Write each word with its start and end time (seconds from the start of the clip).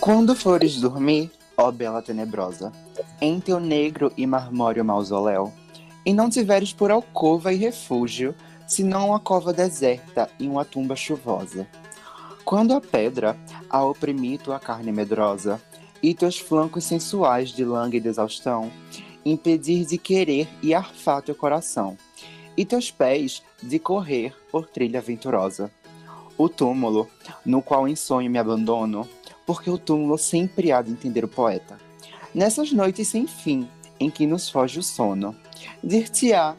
Quando 0.00 0.34
fores 0.34 0.80
dormir, 0.80 1.30
ó 1.58 1.70
bela 1.70 2.00
tenebrosa, 2.00 2.72
em 3.20 3.38
teu 3.38 3.60
negro 3.60 4.10
e 4.16 4.26
marmóreo 4.26 4.82
mausoléu, 4.82 5.52
e 6.06 6.14
não 6.14 6.30
tiveres 6.30 6.72
por 6.72 6.90
alcova 6.90 7.52
e 7.52 7.56
refúgio, 7.58 8.34
senão 8.66 9.10
uma 9.10 9.20
cova 9.20 9.52
deserta 9.52 10.30
e 10.38 10.48
uma 10.48 10.64
tumba 10.64 10.96
chuvosa. 10.96 11.68
Quando 12.46 12.72
a 12.72 12.80
pedra 12.80 13.36
a 13.68 13.84
oprimir 13.84 14.40
tua 14.40 14.58
carne 14.58 14.90
medrosa, 14.90 15.60
e 16.02 16.14
teus 16.14 16.38
flancos 16.38 16.84
sensuais 16.84 17.50
de 17.50 17.62
langa 17.62 17.98
e 17.98 18.00
de 18.00 18.08
exaustão, 18.08 18.72
impedir 19.22 19.84
de 19.84 19.98
querer 19.98 20.48
e 20.62 20.72
arfar 20.72 21.20
teu 21.20 21.34
coração, 21.34 21.98
e 22.56 22.64
teus 22.64 22.90
pés 22.90 23.42
de 23.62 23.78
correr 23.78 24.34
por 24.50 24.66
trilha 24.66 25.02
venturosa. 25.02 25.70
O 26.38 26.48
túmulo, 26.48 27.06
no 27.44 27.60
qual 27.60 27.86
em 27.86 27.94
sonho 27.94 28.30
me 28.30 28.38
abandono, 28.38 29.06
porque 29.50 29.68
o 29.68 29.76
túmulo 29.76 30.16
sempre 30.16 30.70
há 30.70 30.80
de 30.80 30.92
entender 30.92 31.24
o 31.24 31.28
poeta. 31.28 31.76
Nessas 32.32 32.70
noites 32.70 33.08
sem 33.08 33.26
fim, 33.26 33.68
em 33.98 34.08
que 34.08 34.24
nos 34.24 34.48
foge 34.48 34.78
o 34.78 34.82
sono, 34.82 35.34
dir-te-á 35.82 36.54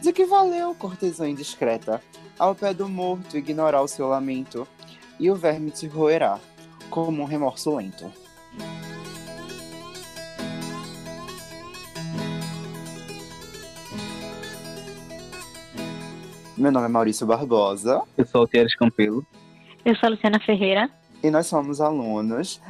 de 0.00 0.10
que 0.10 0.24
valeu, 0.24 0.74
cortesã 0.74 1.28
indiscreta, 1.28 2.02
ao 2.38 2.54
pé 2.54 2.72
do 2.72 2.88
morto 2.88 3.36
ignorar 3.36 3.82
o 3.82 3.86
seu 3.86 4.08
lamento, 4.08 4.66
e 5.18 5.30
o 5.30 5.34
verme 5.34 5.70
te 5.70 5.86
roerá, 5.86 6.40
como 6.88 7.20
um 7.20 7.26
remorso 7.26 7.76
lento. 7.76 8.10
Meu 16.56 16.72
nome 16.72 16.86
é 16.86 16.88
Maurício 16.88 17.26
Barbosa. 17.26 18.00
Eu 18.16 18.24
sou 18.24 18.40
Altieres 18.40 18.74
Campelo. 18.76 19.26
Eu 19.84 19.94
sou 19.96 20.06
a 20.06 20.10
Luciana 20.12 20.40
Ferreira. 20.40 20.90
E 21.22 21.30
nós 21.30 21.46
somos 21.48 21.82
alunos 21.82 22.60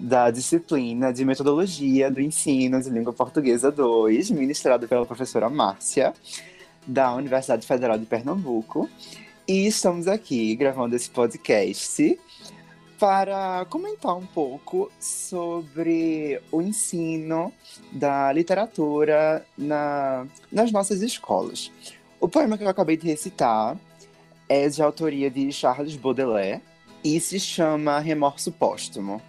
da 0.00 0.30
disciplina 0.30 1.12
de 1.12 1.26
Metodologia 1.26 2.10
do 2.10 2.22
Ensino 2.22 2.80
de 2.80 2.88
Língua 2.88 3.12
Portuguesa 3.12 3.70
2, 3.70 4.30
ministrado 4.30 4.88
pela 4.88 5.04
professora 5.04 5.50
Márcia, 5.50 6.14
da 6.86 7.14
Universidade 7.14 7.66
Federal 7.66 7.98
de 7.98 8.06
Pernambuco. 8.06 8.88
E 9.46 9.66
estamos 9.66 10.08
aqui 10.08 10.56
gravando 10.56 10.96
esse 10.96 11.10
podcast 11.10 12.18
para 12.98 13.66
comentar 13.68 14.16
um 14.16 14.24
pouco 14.24 14.90
sobre 14.98 16.40
o 16.50 16.62
ensino 16.62 17.52
da 17.92 18.32
literatura 18.32 19.44
na, 19.56 20.26
nas 20.50 20.72
nossas 20.72 21.02
escolas. 21.02 21.70
O 22.18 22.26
poema 22.26 22.56
que 22.56 22.64
eu 22.64 22.68
acabei 22.70 22.96
de 22.96 23.06
recitar 23.06 23.76
é 24.48 24.66
de 24.66 24.82
autoria 24.82 25.30
de 25.30 25.52
Charles 25.52 25.94
Baudelaire 25.94 26.62
e 27.02 27.20
se 27.20 27.38
chama 27.38 27.98
Remorso 27.98 28.52
Póstumo. 28.52 29.22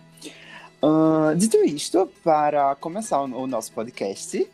Uh, 0.81 1.35
dito 1.35 1.57
isto, 1.57 2.09
para 2.23 2.75
começar 2.75 3.21
o, 3.21 3.47
nosso 3.47 3.71
podcast, 3.73 4.49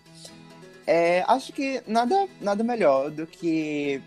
é, 0.87 1.23
acho 1.27 1.53
que 1.53 1.81
nada, 1.87 2.27
nada 2.41 2.63
melhor 2.63 3.11
do 3.11 3.27
que 3.27 4.01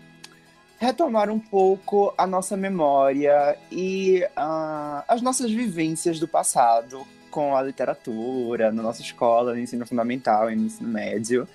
retomar 0.77 1.29
um 1.29 1.39
pouco 1.39 2.13
a 2.17 2.25
nossa 2.25 2.55
memória 2.55 3.57
e 3.71 4.23
uh, 4.37 5.03
as 5.07 5.21
nossas 5.21 5.51
vivências 5.51 6.19
do 6.19 6.27
passado 6.27 7.05
com 7.29 7.55
a 7.55 7.61
literatura, 7.61 8.71
na 8.71 8.81
nossa 8.81 9.01
escola, 9.01 9.53
no 9.53 9.59
ensino 9.59 9.85
fundamental 9.85 10.49
e 10.51 10.55
no 10.55 10.65
ensino 10.65 10.89
médio. 10.89 11.47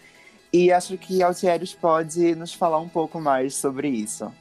E 0.52 0.70
acho 0.70 0.96
que 0.96 1.22
Altieres 1.22 1.74
pode 1.74 2.34
nos 2.36 2.54
falar 2.54 2.78
um 2.78 2.88
pouco 2.88 3.20
mais 3.20 3.54
sobre 3.54 3.88
isso. 3.88 4.32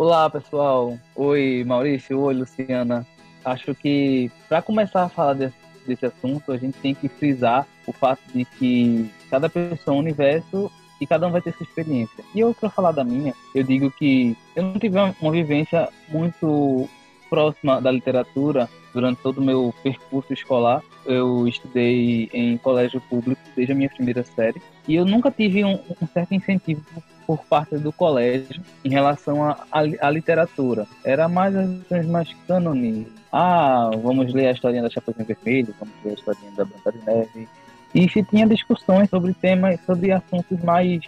Olá, 0.00 0.30
pessoal. 0.30 0.98
Oi, 1.14 1.62
Maurício. 1.62 2.18
Oi, 2.20 2.32
Luciana. 2.32 3.06
Acho 3.44 3.74
que 3.74 4.30
para 4.48 4.62
começar 4.62 5.02
a 5.02 5.08
falar 5.10 5.34
desse, 5.34 5.54
desse 5.86 6.06
assunto, 6.06 6.52
a 6.52 6.56
gente 6.56 6.78
tem 6.78 6.94
que 6.94 7.06
frisar 7.06 7.66
o 7.86 7.92
fato 7.92 8.22
de 8.32 8.46
que 8.46 9.10
cada 9.28 9.50
pessoa 9.50 9.94
é 9.94 9.98
um 9.98 10.00
universo 10.00 10.72
e 10.98 11.06
cada 11.06 11.26
um 11.26 11.30
vai 11.30 11.42
ter 11.42 11.52
sua 11.52 11.64
experiência. 11.64 12.24
E 12.34 12.40
eu, 12.40 12.54
para 12.54 12.70
falar 12.70 12.92
da 12.92 13.04
minha, 13.04 13.34
eu 13.54 13.62
digo 13.62 13.90
que 13.90 14.34
eu 14.56 14.62
não 14.62 14.78
tive 14.78 14.96
uma, 14.98 15.30
vivência 15.30 15.86
muito 16.08 16.88
próxima 17.28 17.78
da 17.78 17.90
literatura 17.90 18.70
durante 18.94 19.20
todo 19.20 19.36
o 19.36 19.44
meu 19.44 19.74
percurso 19.82 20.32
escolar. 20.32 20.82
Eu 21.04 21.46
estudei 21.46 22.30
em 22.32 22.56
colégio 22.56 23.02
público 23.02 23.42
desde 23.54 23.74
a 23.74 23.76
minha 23.76 23.90
primeira 23.90 24.22
série 24.24 24.62
e 24.88 24.94
eu 24.94 25.04
nunca 25.04 25.30
tive 25.30 25.62
um, 25.62 25.78
um 26.00 26.06
certo 26.06 26.32
incentivo 26.32 26.82
por 27.30 27.44
parte 27.44 27.78
do 27.78 27.92
colégio 27.92 28.60
em 28.84 28.88
relação 28.88 29.56
à 29.70 30.10
literatura. 30.10 30.84
Era 31.04 31.28
mais 31.28 31.54
as 31.54 31.68
questões 31.78 32.06
mais 32.06 32.36
canones. 32.48 33.06
Ah, 33.30 33.88
vamos 34.02 34.34
ler 34.34 34.48
a 34.48 34.50
historinha 34.50 34.82
da 34.82 34.90
Chapeuzinho 34.90 35.28
Vermelho, 35.28 35.72
vamos 35.78 35.94
ler 36.04 36.10
a 36.10 36.14
historinha 36.14 36.50
da 36.56 36.64
Branca 36.64 36.90
de 36.90 37.06
Neve. 37.06 37.48
E 37.94 38.08
se 38.08 38.24
tinha 38.24 38.48
discussões 38.48 39.08
sobre 39.08 39.32
temas, 39.32 39.78
sobre 39.86 40.10
assuntos 40.10 40.60
mais 40.64 41.04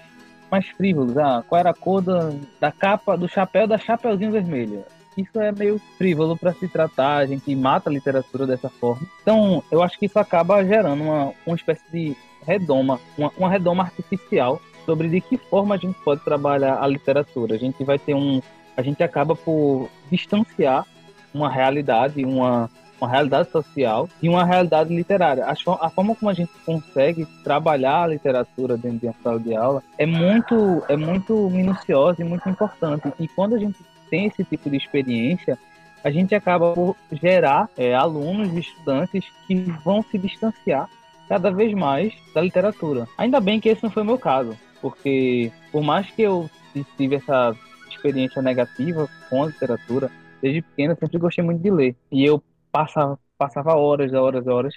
mais 0.48 0.68
frívolos. 0.68 1.18
Ah, 1.18 1.42
qual 1.48 1.58
era 1.58 1.70
a 1.70 1.74
cor 1.74 2.00
da, 2.00 2.30
da 2.60 2.70
capa 2.70 3.16
do 3.16 3.28
chapéu 3.28 3.66
da 3.66 3.76
Chapeuzinho 3.76 4.30
Vermelho? 4.30 4.84
isso 5.16 5.40
é 5.40 5.50
meio 5.52 5.78
frívolo 5.98 6.38
para 6.38 6.54
se 6.54 6.66
tratar, 6.68 7.16
a 7.16 7.26
gente 7.26 7.54
mata 7.54 7.90
a 7.90 7.92
literatura 7.92 8.46
dessa 8.46 8.70
forma. 8.70 9.06
Então, 9.20 9.62
eu 9.70 9.82
acho 9.82 9.98
que 9.98 10.06
isso 10.06 10.18
acaba 10.18 10.64
gerando 10.64 11.02
uma, 11.02 11.32
uma 11.44 11.56
espécie 11.56 11.84
de 11.92 12.16
redoma, 12.46 12.98
uma, 13.18 13.30
uma 13.36 13.50
redoma 13.50 13.82
artificial 13.82 14.58
sobre 14.84 15.08
de 15.08 15.20
que 15.20 15.36
forma 15.36 15.74
a 15.74 15.78
gente 15.78 15.98
pode 16.04 16.22
trabalhar 16.24 16.82
a 16.82 16.86
literatura. 16.86 17.54
A 17.54 17.58
gente 17.58 17.82
vai 17.84 17.98
ter 17.98 18.14
um, 18.14 18.40
a 18.76 18.82
gente 18.82 19.02
acaba 19.02 19.34
por 19.34 19.88
distanciar 20.10 20.86
uma 21.34 21.50
realidade, 21.50 22.24
uma 22.24 22.70
uma 23.02 23.10
realidade 23.10 23.50
social 23.50 24.08
e 24.22 24.28
uma 24.28 24.44
realidade 24.44 24.94
literária. 24.94 25.44
A, 25.44 25.52
a, 25.52 25.90
forma 25.90 26.14
como 26.14 26.30
a 26.30 26.34
gente 26.34 26.52
consegue 26.64 27.26
trabalhar 27.42 28.04
a 28.04 28.06
literatura 28.06 28.76
dentro 28.76 29.00
de 29.00 29.06
uma 29.06 29.14
sala 29.24 29.40
de 29.40 29.56
aula 29.56 29.82
é 29.98 30.06
muito, 30.06 30.84
é 30.88 30.96
muito 30.96 31.50
minuciosa 31.50 32.22
e 32.22 32.24
muito 32.24 32.48
importante. 32.48 33.12
E 33.18 33.26
quando 33.26 33.56
a 33.56 33.58
gente 33.58 33.76
tem 34.08 34.26
esse 34.26 34.44
tipo 34.44 34.70
de 34.70 34.76
experiência, 34.76 35.58
a 36.04 36.12
gente 36.12 36.32
acaba 36.32 36.72
por 36.74 36.96
gerar 37.10 37.68
é, 37.76 37.92
alunos, 37.92 38.52
estudantes 38.54 39.24
que 39.48 39.54
vão 39.84 40.04
se 40.08 40.16
distanciar 40.16 40.88
cada 41.28 41.50
vez 41.50 41.74
mais 41.74 42.12
da 42.32 42.40
literatura. 42.40 43.08
Ainda 43.18 43.40
bem 43.40 43.58
que 43.58 43.68
esse 43.68 43.82
não 43.82 43.90
foi 43.90 44.02
o 44.04 44.06
meu 44.06 44.18
caso, 44.18 44.56
porque 44.82 45.50
por 45.70 45.82
mais 45.82 46.10
que 46.10 46.20
eu 46.20 46.50
tive 46.98 47.16
essa 47.16 47.56
experiência 47.88 48.42
negativa 48.42 49.08
com 49.30 49.44
a 49.44 49.46
literatura, 49.46 50.10
desde 50.42 50.60
pequeno 50.60 50.92
eu 50.92 50.98
sempre 50.98 51.18
gostei 51.18 51.44
muito 51.44 51.62
de 51.62 51.70
ler. 51.70 51.96
E 52.10 52.24
eu 52.24 52.42
passava, 52.72 53.18
passava 53.38 53.74
horas, 53.76 54.12
horas, 54.12 54.46
horas 54.46 54.74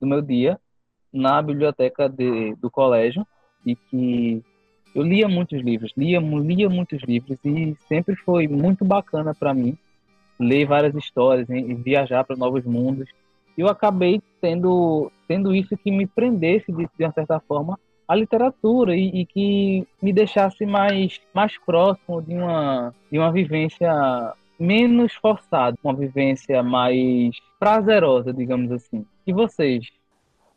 do 0.00 0.06
meu 0.06 0.22
dia 0.22 0.58
na 1.12 1.42
biblioteca 1.42 2.08
de, 2.08 2.54
do 2.54 2.70
colégio 2.70 3.26
e 3.66 3.74
que 3.74 4.42
eu 4.94 5.02
lia 5.02 5.28
muitos 5.28 5.60
livros, 5.60 5.92
lia, 5.96 6.20
lia 6.20 6.68
muitos 6.68 7.02
livros 7.02 7.38
e 7.44 7.76
sempre 7.88 8.14
foi 8.16 8.46
muito 8.46 8.84
bacana 8.84 9.34
para 9.34 9.52
mim 9.52 9.76
ler 10.38 10.66
várias 10.66 10.94
histórias 10.94 11.48
e 11.50 11.74
viajar 11.74 12.24
para 12.24 12.36
novos 12.36 12.64
mundos. 12.64 13.08
Eu 13.58 13.68
acabei 13.68 14.22
tendo, 14.40 15.12
tendo 15.28 15.54
isso 15.54 15.76
que 15.76 15.90
me 15.90 16.06
prendesse, 16.06 16.72
de, 16.72 16.88
de 16.96 17.04
uma 17.04 17.12
certa 17.12 17.38
forma, 17.40 17.78
à 18.10 18.16
literatura 18.16 18.96
e, 18.96 19.20
e, 19.20 19.24
que 19.24 19.86
me 20.02 20.12
deixasse 20.12 20.66
mais, 20.66 21.20
mais 21.32 21.56
próximo 21.58 22.20
de 22.20 22.34
uma, 22.34 22.92
de 23.08 23.16
uma 23.16 23.30
vivência 23.30 24.34
menos 24.58 25.14
forçada, 25.14 25.78
uma 25.84 25.94
vivência 25.94 26.60
mais 26.60 27.36
prazerosa, 27.56 28.32
digamos 28.32 28.72
assim. 28.72 29.06
E 29.24 29.32
vocês? 29.32 29.86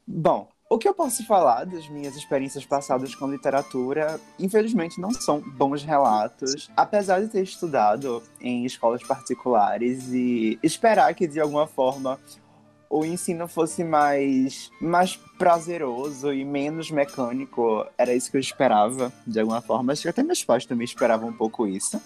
Bom, 0.08 0.48
o 0.68 0.80
que 0.80 0.90
eu 0.90 0.96
posso 0.96 1.24
falar 1.28 1.66
das 1.66 1.88
minhas 1.88 2.16
experiências 2.16 2.66
passadas 2.66 3.14
com 3.14 3.30
literatura, 3.30 4.20
infelizmente 4.40 5.00
não 5.00 5.12
são 5.12 5.40
bons 5.40 5.84
relatos. 5.84 6.72
Apesar 6.76 7.22
de 7.22 7.28
ter 7.28 7.44
estudado 7.44 8.24
em 8.42 8.66
escolas 8.66 9.04
particulares 9.04 10.12
e 10.12 10.58
esperar 10.64 11.14
que 11.14 11.28
de 11.28 11.40
alguma 11.40 11.68
forma 11.68 12.20
o 12.94 13.04
ensino 13.04 13.48
fosse 13.48 13.84
mais, 13.84 14.70
mais 14.80 15.16
prazeroso 15.16 16.32
e 16.32 16.46
menos 16.46 16.92
mecânico, 16.92 17.84
era 17.98 18.14
isso 18.14 18.30
que 18.30 18.38
eu 18.38 18.42
esperava, 18.42 19.12
de 19.26 19.40
alguma 19.40 19.62
forma. 19.62 19.92
Acho 19.92 20.04
que 20.04 20.10
até 20.10 20.22
meus 20.22 20.44
pais 20.44 20.64
também 20.68 20.86
esperavam 20.86 21.30
um 21.30 21.34
pouco 21.34 21.66
isso 21.66 22.00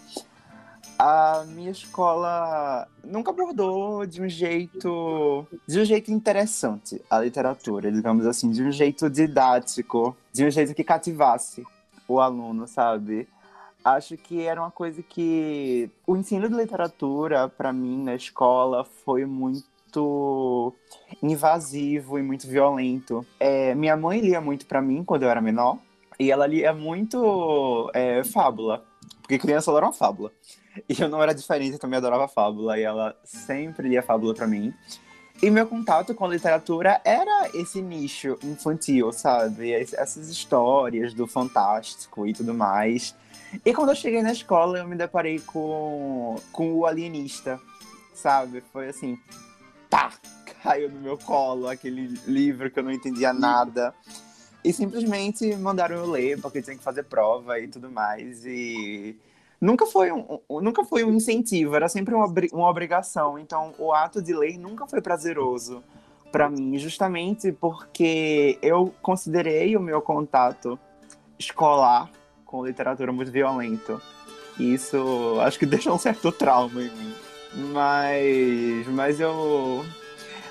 a 0.99 1.43
minha 1.49 1.69
escola 1.69 2.87
nunca 3.03 3.29
abordou 3.29 4.03
de 4.03 4.19
um 4.19 4.27
jeito 4.27 5.45
de 5.67 5.79
um 5.79 5.85
jeito 5.85 6.11
interessante 6.11 6.99
a 7.07 7.19
literatura, 7.19 7.91
digamos 7.91 8.25
assim, 8.25 8.49
de 8.49 8.63
um 8.63 8.71
jeito 8.71 9.07
didático, 9.07 10.17
de 10.33 10.43
um 10.43 10.49
jeito 10.49 10.73
que 10.73 10.83
cativasse 10.83 11.63
o 12.07 12.19
aluno, 12.19 12.67
sabe? 12.67 13.27
Acho 13.85 14.17
que 14.17 14.41
era 14.41 14.59
uma 14.59 14.71
coisa 14.71 15.03
que 15.03 15.87
o 16.07 16.17
ensino 16.17 16.49
de 16.49 16.55
literatura 16.55 17.47
para 17.47 17.71
mim 17.71 18.03
na 18.03 18.15
escola 18.15 18.83
foi 19.05 19.23
muito 19.23 19.76
invasivo 21.21 22.17
e 22.17 22.23
muito 22.23 22.47
violento. 22.47 23.25
É, 23.39 23.75
minha 23.75 23.95
mãe 23.95 24.19
lia 24.19 24.41
muito 24.41 24.65
para 24.65 24.81
mim 24.81 25.03
quando 25.03 25.23
eu 25.23 25.29
era 25.29 25.41
menor 25.41 25.77
e 26.19 26.31
ela 26.31 26.47
lia 26.47 26.73
muito 26.73 27.91
é, 27.93 28.23
fábula, 28.23 28.83
porque 29.21 29.37
criança 29.37 29.71
era 29.71 29.85
uma 29.85 29.93
fábula. 29.93 30.31
E 30.87 31.01
eu 31.01 31.09
não 31.09 31.21
era 31.21 31.33
diferente, 31.33 31.73
eu 31.73 31.79
também 31.79 31.97
adorava 31.97 32.27
fábula. 32.27 32.77
E 32.77 32.83
ela 32.83 33.15
sempre 33.23 33.89
lia 33.89 34.03
fábula 34.03 34.33
para 34.33 34.47
mim. 34.47 34.73
E 35.41 35.51
meu 35.51 35.67
contato 35.67 36.15
com 36.15 36.25
a 36.25 36.29
literatura 36.29 36.99
era 37.05 37.49
esse 37.53 37.81
nicho 37.81 38.37
infantil, 38.43 39.11
sabe? 39.11 39.71
Essas 39.71 40.29
histórias 40.29 41.13
do 41.13 41.27
fantástico 41.27 42.25
e 42.25 42.33
tudo 42.33 42.53
mais. 42.53 43.15
E 43.63 43.73
quando 43.73 43.89
eu 43.89 43.95
cheguei 43.95 44.21
na 44.23 44.31
escola, 44.31 44.79
eu 44.79 44.87
me 44.87 44.95
deparei 44.95 45.39
com, 45.39 46.35
com 46.51 46.73
o 46.73 46.85
alienista, 46.85 47.59
sabe? 48.13 48.63
Foi 48.73 48.87
assim, 48.87 49.17
pá, 49.89 50.11
caiu 50.63 50.89
no 50.89 50.99
meu 50.99 51.17
colo 51.17 51.67
aquele 51.67 52.07
livro 52.25 52.69
que 52.69 52.79
eu 52.79 52.83
não 52.83 52.91
entendia 52.91 53.33
nada. 53.33 53.93
E 54.63 54.73
simplesmente 54.73 55.55
mandaram 55.55 55.95
eu 55.95 56.09
ler, 56.09 56.41
porque 56.41 56.61
tinha 56.61 56.75
que 56.75 56.83
fazer 56.83 57.03
prova 57.03 57.59
e 57.59 57.67
tudo 57.67 57.89
mais. 57.89 58.45
E 58.45 59.17
nunca 59.61 59.85
foi 59.85 60.11
um, 60.11 60.39
nunca 60.61 60.83
foi 60.83 61.03
um 61.03 61.13
incentivo, 61.13 61.75
era 61.75 61.87
sempre 61.87 62.13
uma, 62.13 62.27
uma 62.51 62.69
obrigação. 62.69 63.39
Então, 63.39 63.73
o 63.77 63.93
ato 63.93 64.21
de 64.21 64.33
ler 64.33 64.57
nunca 64.57 64.85
foi 64.87 65.01
prazeroso 65.01 65.83
para 66.31 66.49
mim, 66.49 66.77
justamente 66.77 67.51
porque 67.51 68.59
eu 68.61 68.93
considerei 69.01 69.75
o 69.77 69.81
meu 69.81 70.01
contato 70.01 70.77
escolar 71.39 72.09
com 72.45 72.65
literatura 72.65 73.11
muito 73.11 73.31
violento. 73.31 74.01
E 74.59 74.73
isso 74.73 75.37
acho 75.41 75.59
que 75.59 75.65
deixou 75.67 75.93
um 75.93 75.99
certo 75.99 76.31
trauma 76.31 76.81
em 76.81 76.89
mim. 76.89 77.13
Mas, 77.57 78.87
mas 78.87 79.19
eu, 79.19 79.83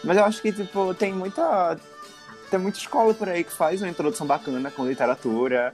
mas 0.03 0.17
eu 0.17 0.25
acho 0.25 0.43
que 0.43 0.53
tipo 0.53 0.93
tem 0.93 1.12
muita 1.12 1.79
tem 2.50 2.58
muita 2.58 2.79
escola 2.79 3.14
por 3.14 3.29
aí 3.29 3.44
que 3.44 3.53
faz 3.53 3.81
uma 3.81 3.88
introdução 3.88 4.26
bacana 4.26 4.73
com 4.73 4.85
literatura 4.85 5.73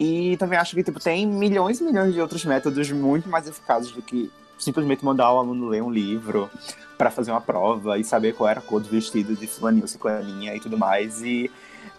e 0.00 0.36
também 0.38 0.58
acho 0.58 0.74
que 0.74 0.82
tipo, 0.82 0.98
tem 0.98 1.26
milhões 1.26 1.80
e 1.80 1.84
milhões 1.84 2.14
de 2.14 2.20
outros 2.20 2.44
métodos 2.44 2.90
muito 2.90 3.28
mais 3.28 3.46
eficazes 3.46 3.92
do 3.92 4.00
que 4.00 4.30
simplesmente 4.58 5.04
mandar 5.04 5.32
o 5.32 5.38
aluno 5.38 5.68
ler 5.68 5.82
um 5.82 5.90
livro 5.90 6.50
para 6.96 7.10
fazer 7.10 7.30
uma 7.32 7.40
prova 7.40 7.98
e 7.98 8.04
saber 8.04 8.34
qual 8.34 8.48
era 8.48 8.60
a 8.60 8.62
cor 8.62 8.80
do 8.80 8.88
vestido 8.88 9.34
de 9.34 9.46
fulaninho, 9.46 9.86
ciclaninha 9.88 10.54
e 10.54 10.60
tudo 10.60 10.78
mais. 10.78 11.22
E, 11.22 11.50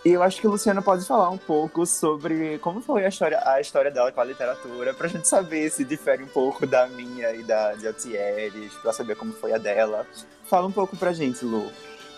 e 0.06 0.10
eu 0.10 0.22
acho 0.22 0.42
que 0.42 0.48
a 0.48 0.50
Luciana 0.50 0.82
pode 0.82 1.06
falar 1.06 1.30
um 1.30 1.38
pouco 1.38 1.86
sobre 1.86 2.58
como 2.60 2.82
foi 2.82 3.06
a 3.06 3.10
história, 3.10 3.42
a 3.46 3.62
história 3.62 3.90
dela 3.90 4.12
com 4.12 4.20
a 4.20 4.26
literatura, 4.26 4.94
pra 4.94 5.08
gente 5.08 5.28
saber 5.28 5.70
se 5.70 5.86
difere 5.86 6.24
um 6.24 6.28
pouco 6.28 6.68
da 6.68 6.88
minha 6.88 7.32
e 7.34 7.44
da 7.44 7.74
de 7.74 7.88
Altieres, 7.88 8.74
pra 8.76 8.92
saber 8.92 9.16
como 9.16 9.32
foi 9.34 9.54
a 9.54 9.58
dela. 9.58 10.06
Fala 10.46 10.68
um 10.68 10.72
pouco 10.72 10.98
pra 10.98 11.14
gente, 11.14 11.46
Lu. 11.46 11.72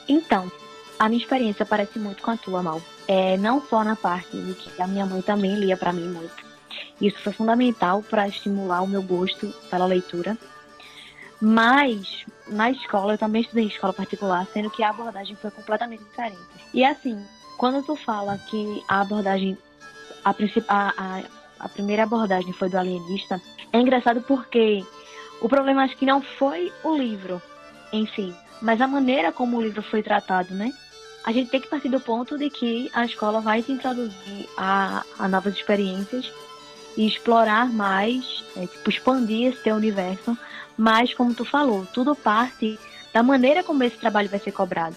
Então, 0.07 0.51
a 0.97 1.07
minha 1.07 1.21
experiência 1.21 1.65
parece 1.65 1.99
muito 1.99 2.23
com 2.23 2.31
a 2.31 2.37
tua, 2.37 2.63
Mal 2.63 2.81
é, 3.07 3.37
não 3.37 3.61
só 3.61 3.83
na 3.83 3.95
parte 3.95 4.35
de 4.35 4.53
que 4.53 4.81
a 4.81 4.87
minha 4.87 5.05
mãe 5.05 5.21
também 5.21 5.55
lia 5.55 5.77
para 5.77 5.93
mim 5.93 6.07
muito. 6.07 6.43
Isso 6.99 7.21
foi 7.21 7.33
fundamental 7.33 8.01
para 8.01 8.27
estimular 8.27 8.81
o 8.81 8.87
meu 8.87 9.03
gosto 9.03 9.53
pela 9.69 9.85
leitura. 9.85 10.37
Mas 11.39 12.25
na 12.47 12.71
escola, 12.71 13.13
eu 13.13 13.17
também 13.17 13.41
estudei 13.41 13.65
em 13.65 13.67
escola 13.67 13.93
particular, 13.93 14.47
sendo 14.53 14.69
que 14.69 14.81
a 14.81 14.89
abordagem 14.89 15.35
foi 15.35 15.51
completamente 15.51 16.03
diferente. 16.03 16.39
E 16.73 16.83
assim, 16.83 17.23
quando 17.57 17.83
tu 17.83 17.95
fala 17.95 18.37
que 18.37 18.83
a 18.87 19.01
abordagem, 19.01 19.57
a, 20.23 20.33
a, 20.97 21.23
a, 21.59 21.69
primeira 21.69 22.03
abordagem 22.03 22.53
foi 22.53 22.69
do 22.69 22.77
alienista, 22.77 23.41
é 23.71 23.79
engraçado 23.79 24.21
porque 24.21 24.85
o 25.41 25.49
problema 25.49 25.83
acho 25.83 25.97
que 25.97 26.05
não 26.05 26.21
foi 26.21 26.71
o 26.83 26.95
livro 26.95 27.41
em 27.91 28.07
si, 28.07 28.33
mas 28.61 28.81
a 28.81 28.87
maneira 28.87 29.31
como 29.31 29.57
o 29.57 29.61
livro 29.61 29.81
foi 29.81 30.01
tratado, 30.01 30.53
né? 30.53 30.71
a 31.25 31.31
gente 31.31 31.49
tem 31.49 31.59
que 31.59 31.67
partir 31.67 31.89
do 31.89 31.99
ponto 31.99 32.37
de 32.37 32.51
que 32.51 32.89
a 32.93 33.03
escola 33.03 33.41
vai 33.41 33.63
se 33.63 33.71
introduzir 33.71 34.47
a, 34.55 35.03
a 35.17 35.27
novas 35.27 35.55
experiências 35.55 36.31
e 36.95 37.07
explorar 37.07 37.67
mais, 37.67 38.43
é, 38.55 38.67
tipo, 38.67 38.89
expandir 38.91 39.47
esse 39.47 39.63
teu 39.63 39.75
universo. 39.75 40.37
Mas, 40.77 41.15
como 41.15 41.33
tu 41.33 41.43
falou, 41.43 41.85
tudo 41.91 42.15
parte 42.15 42.79
da 43.11 43.23
maneira 43.23 43.63
como 43.63 43.83
esse 43.83 43.97
trabalho 43.97 44.29
vai 44.29 44.39
ser 44.39 44.51
cobrado. 44.51 44.95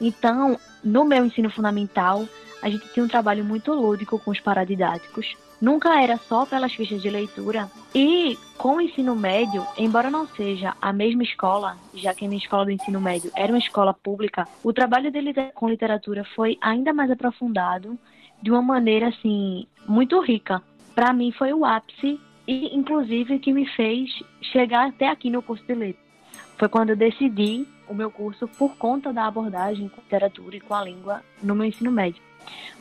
Então, 0.00 0.58
no 0.82 1.04
meu 1.04 1.24
ensino 1.24 1.50
fundamental, 1.50 2.26
a 2.62 2.68
gente 2.68 2.88
tinha 2.92 3.04
um 3.04 3.08
trabalho 3.08 3.44
muito 3.44 3.72
lúdico 3.72 4.18
com 4.18 4.30
os 4.30 4.40
paradidáticos, 4.40 5.34
nunca 5.60 6.00
era 6.00 6.16
só 6.16 6.46
pelas 6.46 6.72
fichas 6.72 7.02
de 7.02 7.10
leitura. 7.10 7.70
E 7.94 8.38
com 8.56 8.76
o 8.76 8.80
ensino 8.80 9.14
médio, 9.14 9.66
embora 9.76 10.10
não 10.10 10.26
seja 10.26 10.74
a 10.80 10.92
mesma 10.92 11.22
escola, 11.22 11.76
já 11.94 12.14
que 12.14 12.24
a 12.24 12.28
minha 12.28 12.40
escola 12.40 12.64
do 12.64 12.70
ensino 12.70 13.00
médio 13.00 13.30
era 13.34 13.52
uma 13.52 13.58
escola 13.58 13.92
pública, 13.92 14.46
o 14.62 14.72
trabalho 14.72 15.10
dele 15.10 15.34
com 15.54 15.68
literatura 15.68 16.24
foi 16.34 16.58
ainda 16.60 16.92
mais 16.92 17.10
aprofundado 17.10 17.98
de 18.42 18.50
uma 18.50 18.62
maneira 18.62 19.08
assim 19.08 19.66
muito 19.86 20.20
rica. 20.20 20.62
Para 20.94 21.12
mim 21.12 21.32
foi 21.32 21.52
o 21.52 21.64
ápice 21.64 22.20
e 22.46 22.74
inclusive 22.76 23.38
que 23.38 23.52
me 23.52 23.66
fez 23.66 24.10
chegar 24.40 24.88
até 24.88 25.08
aqui 25.08 25.30
no 25.30 25.42
curso 25.42 25.64
de 25.64 25.74
letras. 25.74 26.04
Foi 26.58 26.68
quando 26.68 26.90
eu 26.90 26.96
decidi 26.96 27.66
o 27.90 27.94
meu 27.94 28.10
curso 28.10 28.48
por 28.48 28.76
conta 28.76 29.12
da 29.12 29.26
abordagem 29.26 29.88
com 29.88 30.00
literatura 30.00 30.56
e 30.56 30.60
com 30.60 30.74
a 30.74 30.84
língua 30.84 31.22
no 31.42 31.54
meu 31.54 31.66
ensino 31.66 31.90
médio. 31.90 32.22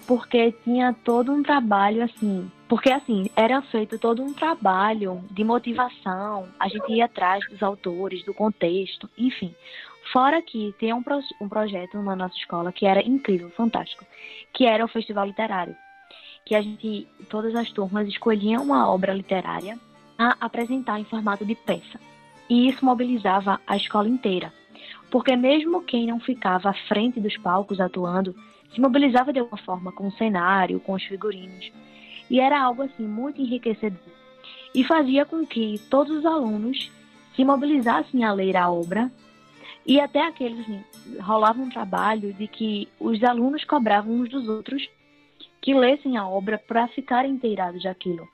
Porque 0.08 0.52
tinha 0.64 0.96
todo 1.04 1.32
um 1.32 1.44
trabalho 1.44 2.04
assim 2.04 2.50
porque, 2.70 2.92
assim, 2.92 3.32
era 3.36 3.64
feito 3.64 3.98
todo 3.98 4.22
um 4.22 4.32
trabalho 4.32 5.26
de 5.32 5.44
motivação, 5.44 6.48
a 6.60 6.68
gente 6.68 6.94
ia 6.94 7.06
atrás 7.06 7.44
dos 7.50 7.64
autores, 7.64 8.24
do 8.24 8.32
contexto, 8.32 9.10
enfim. 9.18 9.56
Fora 10.14 10.40
que 10.40 10.72
tem 10.80 10.94
um, 10.94 11.02
pro, 11.02 11.20
um 11.42 11.50
projeto 11.50 12.00
na 12.00 12.16
nossa 12.16 12.36
escola 12.36 12.72
que 12.72 12.86
era 12.86 13.02
incrível, 13.02 13.50
fantástico, 13.50 14.06
que 14.54 14.68
era 14.68 14.86
o 14.86 14.88
Festival 14.88 15.26
Literário. 15.26 15.76
Que 16.46 16.54
a 16.54 16.62
gente, 16.62 17.08
todas 17.28 17.56
as 17.56 17.72
turmas 17.72 18.08
escolhiam 18.08 18.62
uma 18.62 18.88
obra 18.88 19.14
literária 19.14 19.80
a 20.16 20.36
apresentar 20.40 21.00
em 21.00 21.06
formato 21.06 21.44
de 21.44 21.56
peça. 21.56 22.00
E 22.48 22.70
isso 22.70 22.86
mobilizava 22.86 23.60
a 23.66 23.78
escola 23.78 24.08
inteira. 24.08 24.54
Porque 25.12 25.36
mesmo 25.36 25.82
quem 25.84 26.08
não 26.08 26.20
ficava 26.20 26.70
à 26.70 26.74
frente 26.88 27.20
dos 27.20 27.36
palcos 27.38 27.80
atuando, 27.80 28.36
se 28.74 28.80
mobilizava 28.80 29.34
de 29.34 29.40
alguma 29.40 29.58
forma 29.64 29.92
com 29.92 30.08
o 30.08 30.12
cenário, 30.12 30.80
com 30.80 30.94
os 30.94 31.04
figurinos. 31.04 31.72
E 32.30 32.40
era 32.40 32.62
algo 32.62 32.84
assim 32.84 33.08
muito 33.08 33.42
enriquecedor. 33.42 34.00
E 34.74 34.84
fazia 34.84 35.26
com 35.26 35.46
que 35.46 35.80
todos 35.90 36.16
os 36.16 36.26
alunos 36.26 36.92
se 37.36 37.44
mobilizassem 37.44 38.24
a 38.24 38.32
ler 38.32 38.56
a 38.56 38.70
obra 38.70 39.12
e 39.86 40.00
até 40.00 40.22
aqueles 40.22 40.60
assim, 40.60 40.84
rolava 41.20 41.60
um 41.60 41.70
trabalho 41.70 42.32
de 42.34 42.48
que 42.48 42.88
os 43.00 43.24
alunos 43.24 43.64
cobravam 43.64 44.14
uns 44.14 44.30
dos 44.30 44.48
outros 44.48 44.88
que 45.62 45.74
lessem 45.74 46.18
a 46.18 46.28
obra 46.28 46.58
para 46.58 46.88
ficarem 46.90 47.32
inteirados 47.32 47.84
daquilo. 47.84 48.28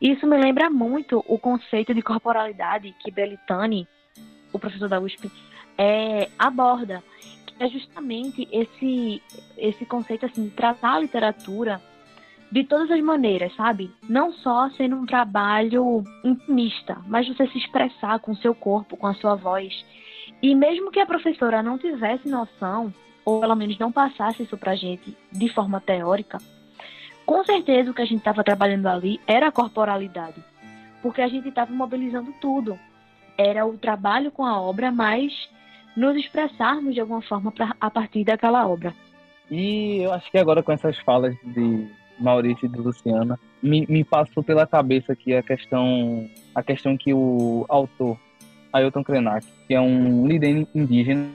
Isso 0.00 0.26
me 0.26 0.36
lembra 0.36 0.68
muito 0.68 1.24
o 1.26 1.38
conceito 1.38 1.94
de 1.94 2.02
corporalidade 2.02 2.94
que 3.00 3.10
Belitani, 3.10 3.86
o 4.52 4.58
professor 4.58 4.88
da 4.88 5.00
USP, 5.00 5.30
é, 5.82 6.28
aborda, 6.38 7.02
que 7.46 7.54
é 7.58 7.66
justamente 7.66 8.46
esse 8.52 9.22
esse 9.56 9.86
conceito 9.86 10.26
assim 10.26 10.44
de 10.44 10.50
tratar 10.50 10.96
a 10.96 11.00
literatura 11.00 11.80
de 12.52 12.64
todas 12.64 12.90
as 12.90 13.00
maneiras, 13.00 13.54
sabe? 13.54 13.90
Não 14.06 14.30
só 14.30 14.68
sendo 14.70 14.96
um 14.96 15.06
trabalho 15.06 16.04
intimista, 16.22 16.98
mas 17.06 17.26
você 17.26 17.46
se 17.46 17.56
expressar 17.56 18.18
com 18.18 18.32
o 18.32 18.36
seu 18.36 18.54
corpo, 18.54 18.94
com 18.94 19.06
a 19.06 19.14
sua 19.14 19.36
voz. 19.36 19.72
E 20.42 20.54
mesmo 20.54 20.90
que 20.90 21.00
a 21.00 21.06
professora 21.06 21.62
não 21.62 21.78
tivesse 21.78 22.28
noção, 22.28 22.92
ou 23.24 23.40
pelo 23.40 23.54
menos 23.54 23.78
não 23.78 23.90
passasse 23.90 24.42
isso 24.42 24.58
pra 24.58 24.76
gente 24.76 25.16
de 25.32 25.48
forma 25.48 25.80
teórica, 25.80 26.38
com 27.24 27.42
certeza 27.44 27.90
o 27.90 27.94
que 27.94 28.02
a 28.02 28.06
gente 28.06 28.18
estava 28.18 28.44
trabalhando 28.44 28.86
ali 28.86 29.18
era 29.26 29.46
a 29.46 29.52
corporalidade. 29.52 30.44
Porque 31.00 31.22
a 31.22 31.28
gente 31.28 31.48
estava 31.48 31.72
mobilizando 31.72 32.34
tudo. 32.38 32.78
Era 33.38 33.64
o 33.64 33.78
trabalho 33.78 34.30
com 34.30 34.44
a 34.44 34.60
obra, 34.60 34.90
mas 34.90 35.32
nos 35.96 36.16
expressarmos 36.16 36.94
de 36.94 37.00
alguma 37.00 37.22
forma 37.22 37.50
pra, 37.52 37.74
a 37.80 37.90
partir 37.90 38.24
daquela 38.24 38.66
obra. 38.66 38.94
E 39.50 39.98
eu 40.02 40.12
acho 40.12 40.30
que 40.30 40.38
agora 40.38 40.62
com 40.62 40.72
essas 40.72 40.96
falas 40.98 41.34
de 41.42 41.88
Maurício 42.20 42.66
e 42.66 42.68
de 42.68 42.78
Luciana, 42.78 43.38
me, 43.62 43.86
me 43.88 44.04
passou 44.04 44.42
pela 44.42 44.66
cabeça 44.66 45.12
aqui 45.12 45.34
a 45.34 45.42
questão, 45.42 46.28
a 46.54 46.62
questão 46.62 46.96
que 46.96 47.12
o 47.12 47.64
autor, 47.68 48.18
Ailton 48.72 49.02
Krenak, 49.02 49.46
que 49.66 49.74
é 49.74 49.80
um 49.80 50.26
líder 50.26 50.66
indígena, 50.74 51.30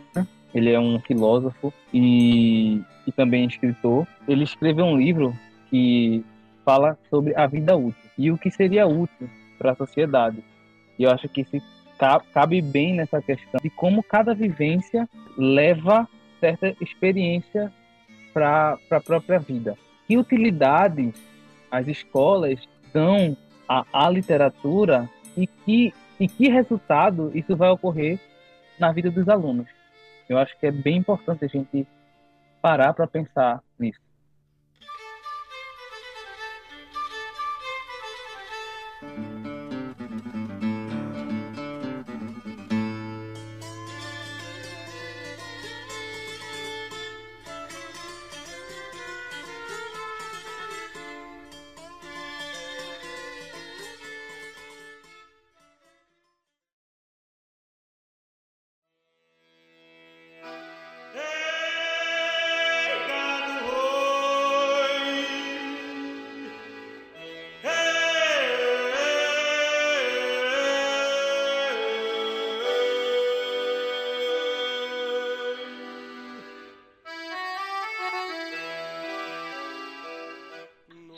ele 0.54 0.72
é 0.72 0.80
um 0.80 1.00
filósofo 1.02 1.74
e, 1.94 2.82
e 3.06 3.12
também 3.12 3.46
escritor, 3.46 4.08
ele 4.28 4.44
escreveu 4.44 4.86
um 4.86 4.98
livro 4.98 5.36
que 5.70 6.24
fala 6.64 6.98
sobre 7.10 7.36
a 7.36 7.46
vida 7.48 7.76
útil 7.76 8.10
e 8.18 8.32
o 8.32 8.38
que 8.38 8.50
seria 8.50 8.88
útil 8.88 9.30
para 9.58 9.72
a 9.72 9.76
sociedade. 9.76 10.44
E 10.98 11.04
eu 11.04 11.12
acho 11.12 11.28
que 11.28 11.44
se 11.44 11.62
cabe 12.34 12.62
bem 12.62 12.96
nessa 12.96 13.22
questão 13.22 13.60
de 13.62 13.70
como 13.70 14.04
cada 14.04 14.34
vivência 14.34 15.08
leva 15.38 16.08
certa 16.40 16.76
experiência 16.82 17.72
para 18.34 18.78
a 18.92 19.00
própria 19.00 19.40
vida 19.40 19.78
que 20.08 20.18
utilidade 20.18 21.14
as 21.70 21.88
escolas 21.88 22.60
dão 22.94 23.36
à, 23.68 23.86
à 23.92 24.10
literatura 24.10 25.10
e 25.36 25.48
que, 25.48 25.94
e 26.20 26.28
que 26.28 26.48
resultado 26.48 27.32
isso 27.34 27.56
vai 27.56 27.70
ocorrer 27.70 28.20
na 28.80 28.92
vida 28.92 29.10
dos 29.10 29.28
alunos. 29.28 29.68
Eu 30.30 30.38
acho 30.38 30.58
que 30.60 30.68
é 30.68 30.72
bem 30.72 30.98
importante 30.98 31.46
a 31.46 31.48
gente 31.48 31.88
parar 32.62 32.94
para 32.94 33.08
pensar 33.08 33.62
nisso. 33.78 34.00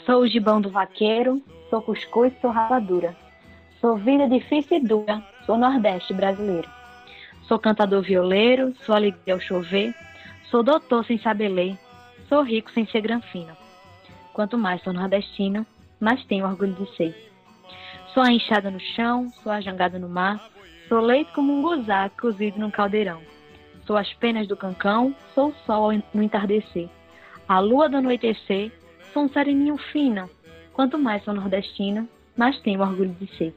Sou 0.07 0.21
o 0.21 0.27
gibão 0.27 0.61
do 0.61 0.69
vaqueiro, 0.69 1.43
sou 1.69 1.81
cuscuz, 1.81 2.31
sou 2.39 2.49
rapadura. 2.49 3.13
Sou 3.81 3.97
vida 3.97 4.25
difícil 4.25 4.77
e 4.77 4.79
dura, 4.79 5.21
sou 5.45 5.57
nordeste 5.57 6.13
brasileiro. 6.13 6.69
Sou 7.45 7.59
cantador 7.59 8.01
violeiro, 8.03 8.73
sou 8.85 8.95
alegria 8.95 9.33
ao 9.33 9.39
chover, 9.41 9.93
sou 10.49 10.63
doutor 10.63 11.03
sem 11.03 11.19
saber 11.19 11.49
ler, 11.49 11.77
sou 12.29 12.41
rico 12.41 12.71
sem 12.71 12.87
ser 12.87 13.01
granfino. 13.01 13.51
Quanto 14.31 14.57
mais 14.57 14.81
sou 14.81 14.93
nordestino, 14.93 15.67
mais 15.99 16.23
tenho 16.23 16.45
orgulho 16.45 16.73
de 16.75 16.95
ser. 16.95 17.33
Sou 18.13 18.23
a 18.23 18.31
enxada 18.31 18.71
no 18.71 18.79
chão, 18.79 19.29
sou 19.43 19.51
a 19.51 19.59
jangada 19.59 19.99
no 19.99 20.07
mar, 20.07 20.41
sou 20.87 21.01
leite 21.01 21.33
como 21.33 21.51
um 21.51 21.61
gozá 21.61 22.09
cozido 22.11 22.57
num 22.57 22.71
caldeirão. 22.71 23.21
Sou 23.85 23.97
as 23.97 24.13
penas 24.13 24.47
do 24.47 24.55
cancão, 24.55 25.13
sou 25.35 25.49
o 25.49 25.55
sol 25.65 25.91
no 26.13 26.23
entardecer. 26.23 26.87
A 27.45 27.59
lua 27.59 27.89
do 27.89 27.97
anoitecer, 27.97 28.71
sou 29.17 29.23
um 29.23 29.29
sereninho 29.29 29.77
fino. 29.91 30.29
Quanto 30.73 30.95
mais 30.95 31.23
sou 31.23 31.33
nordestina, 31.33 32.07
mais 32.35 32.59
tenho 32.59 32.81
orgulho 32.81 33.15
de 33.19 33.25
ser. 33.35 33.55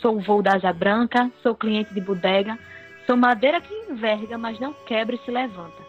Sou 0.00 0.16
o 0.16 0.20
voo 0.22 0.40
da 0.40 0.54
asa 0.54 0.72
branca, 0.72 1.30
sou 1.42 1.54
cliente 1.54 1.92
de 1.92 2.00
bodega, 2.00 2.58
sou 3.04 3.14
madeira 3.14 3.60
que 3.60 3.74
enverga, 3.90 4.38
mas 4.38 4.58
não 4.58 4.72
quebra 4.86 5.16
e 5.16 5.18
se 5.18 5.30
levanta. 5.30 5.82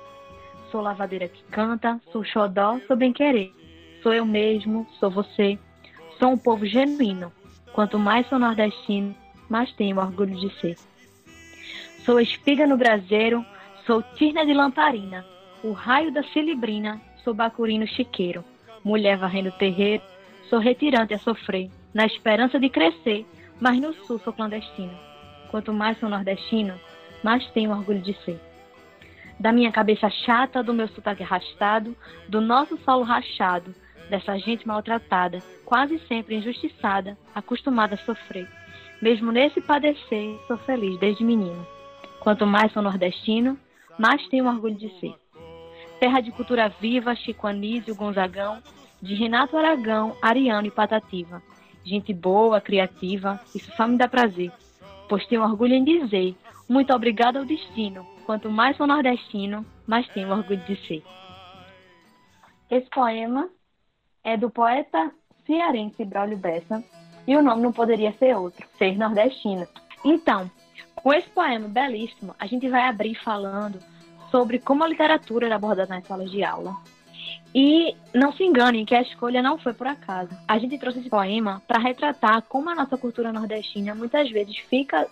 Sou 0.69 0.81
lavadeira 0.81 1.29
que 1.29 1.41
canta, 1.43 2.01
sou 2.11 2.21
xodó, 2.25 2.77
sou 2.85 2.97
bem-querer. 2.97 3.53
Sou 4.03 4.13
eu 4.13 4.25
mesmo, 4.25 4.85
sou 4.99 5.09
você. 5.09 5.57
Sou 6.19 6.31
um 6.31 6.37
povo 6.37 6.65
genuíno. 6.65 7.31
Quanto 7.71 7.97
mais 7.97 8.27
sou 8.27 8.37
nordestino, 8.37 9.15
mais 9.47 9.71
tenho 9.71 9.99
orgulho 9.99 10.35
de 10.35 10.53
ser. 10.59 10.75
Sou 12.03 12.19
espiga 12.19 12.67
no 12.67 12.75
braseiro, 12.75 13.45
sou 13.85 14.03
tirna 14.17 14.45
de 14.45 14.53
lamparina, 14.53 15.25
o 15.63 15.71
raio 15.71 16.11
da 16.11 16.23
cilibrina, 16.23 17.01
sou 17.23 17.33
bacurino 17.33 17.87
chiqueiro, 17.87 18.43
mulher 18.85 19.17
varrendo 19.17 19.51
terreiro, 19.53 20.03
sou 20.47 20.59
retirante 20.59 21.13
a 21.13 21.17
sofrer, 21.17 21.71
na 21.91 22.05
esperança 22.05 22.59
de 22.59 22.69
crescer, 22.69 23.25
mas 23.59 23.81
no 23.81 23.91
sul 24.05 24.19
sou 24.19 24.31
clandestino. 24.31 24.95
Quanto 25.49 25.73
mais 25.73 25.99
sou 25.99 26.07
nordestino, 26.07 26.79
mais 27.23 27.43
tenho 27.47 27.71
orgulho 27.71 28.01
de 28.01 28.13
ser. 28.23 28.39
Da 29.39 29.51
minha 29.51 29.71
cabeça 29.71 30.09
chata, 30.09 30.61
do 30.61 30.73
meu 30.73 30.87
sotaque 30.89 31.23
arrastado, 31.23 31.97
do 32.29 32.39
nosso 32.39 32.77
solo 32.77 33.03
rachado, 33.03 33.73
dessa 34.09 34.37
gente 34.37 34.67
maltratada, 34.67 35.39
quase 35.65 35.97
sempre 36.07 36.35
injustiçada, 36.35 37.17
acostumada 37.33 37.95
a 37.95 37.97
sofrer. 37.97 38.47
Mesmo 39.01 39.31
nesse 39.31 39.59
padecer, 39.61 40.39
sou 40.47 40.57
feliz 40.59 40.97
desde 40.99 41.23
menino. 41.23 41.65
Quanto 42.19 42.45
mais 42.45 42.71
sou 42.71 42.83
nordestino, 42.83 43.57
mais 43.97 44.25
tenho 44.27 44.47
orgulho 44.47 44.75
de 44.75 44.89
ser. 44.99 45.15
Terra 45.99 46.21
de 46.21 46.31
cultura 46.31 46.67
viva, 46.67 47.15
Chico 47.15 47.47
Anísio, 47.47 47.95
Gonzagão, 47.95 48.61
de 49.01 49.13
Renato 49.15 49.57
Aragão, 49.57 50.15
Ariano 50.21 50.67
e 50.67 50.71
Patativa. 50.71 51.41
Gente 51.83 52.13
boa, 52.13 52.59
criativa, 52.59 53.39
isso 53.53 53.71
só 53.75 53.87
me 53.87 53.97
dá 53.97 54.07
prazer, 54.07 54.51
pois 55.07 55.25
tenho 55.27 55.43
orgulho 55.43 55.73
em 55.73 55.83
dizer 55.83 56.35
muito 56.67 56.91
obrigado 56.93 57.37
ao 57.37 57.45
destino. 57.45 58.05
Quanto 58.25 58.49
mais 58.49 58.75
sou 58.75 58.87
nordestino, 58.87 59.63
mais 59.85 60.07
tenho 60.09 60.31
orgulho 60.31 60.63
de 60.65 60.75
ser. 60.87 61.03
Esse 62.71 62.89
poema 62.89 63.49
é 64.23 64.35
do 64.35 64.49
poeta 64.49 65.11
cearense 65.45 66.03
Braulio 66.03 66.37
Bessa 66.37 66.83
e 67.27 67.35
o 67.35 67.41
nome 67.41 67.61
não 67.61 67.71
poderia 67.71 68.11
ser 68.13 68.35
outro, 68.35 68.67
ser 68.79 68.97
nordestina. 68.97 69.67
Então, 70.03 70.49
com 70.95 71.13
esse 71.13 71.29
poema 71.29 71.67
belíssimo, 71.67 72.33
a 72.39 72.47
gente 72.47 72.67
vai 72.67 72.87
abrir 72.87 73.13
falando 73.23 73.79
sobre 74.35 74.59
como 74.59 74.83
a 74.83 74.87
literatura 74.89 75.45
era 75.45 75.55
abordada 75.55 75.95
nas 75.95 76.05
salas 76.05 76.29
de 76.29 76.43
aula. 76.43 76.75
E 77.53 77.95
não 78.13 78.33
se 78.33 78.43
enganem 78.43 78.83
que 78.83 78.93
a 78.93 79.01
escolha 79.01 79.41
não 79.41 79.57
foi 79.57 79.73
por 79.73 79.87
acaso. 79.87 80.29
A 80.45 80.59
gente 80.59 80.77
trouxe 80.77 80.99
esse 80.99 81.09
poema 81.09 81.61
para 81.65 81.79
retratar 81.79 82.41
como 82.41 82.69
a 82.69 82.75
nossa 82.75 82.97
cultura 82.97 83.31
nordestina 83.31 83.95
muitas 83.95 84.29
vezes 84.29 84.57
fica 84.57 85.07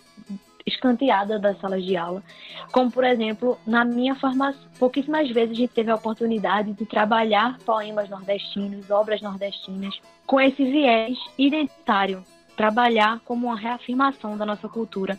escanteada 0.66 1.38
das 1.38 1.58
salas 1.58 1.82
de 1.82 1.96
aula. 1.96 2.22
Como, 2.70 2.90
por 2.90 3.02
exemplo, 3.02 3.58
na 3.66 3.82
minha 3.82 4.14
formação, 4.14 4.60
pouquíssimas 4.78 5.30
vezes 5.30 5.52
a 5.52 5.60
gente 5.60 5.72
teve 5.72 5.90
a 5.90 5.94
oportunidade 5.94 6.74
de 6.74 6.84
trabalhar 6.84 7.56
poemas 7.64 8.10
nordestinos, 8.10 8.90
obras 8.90 9.22
nordestinas, 9.22 9.98
com 10.26 10.38
esse 10.38 10.62
viés 10.64 11.16
identitário, 11.38 12.22
trabalhar 12.54 13.20
como 13.24 13.46
uma 13.46 13.56
reafirmação 13.56 14.36
da 14.36 14.44
nossa 14.44 14.68
cultura. 14.68 15.18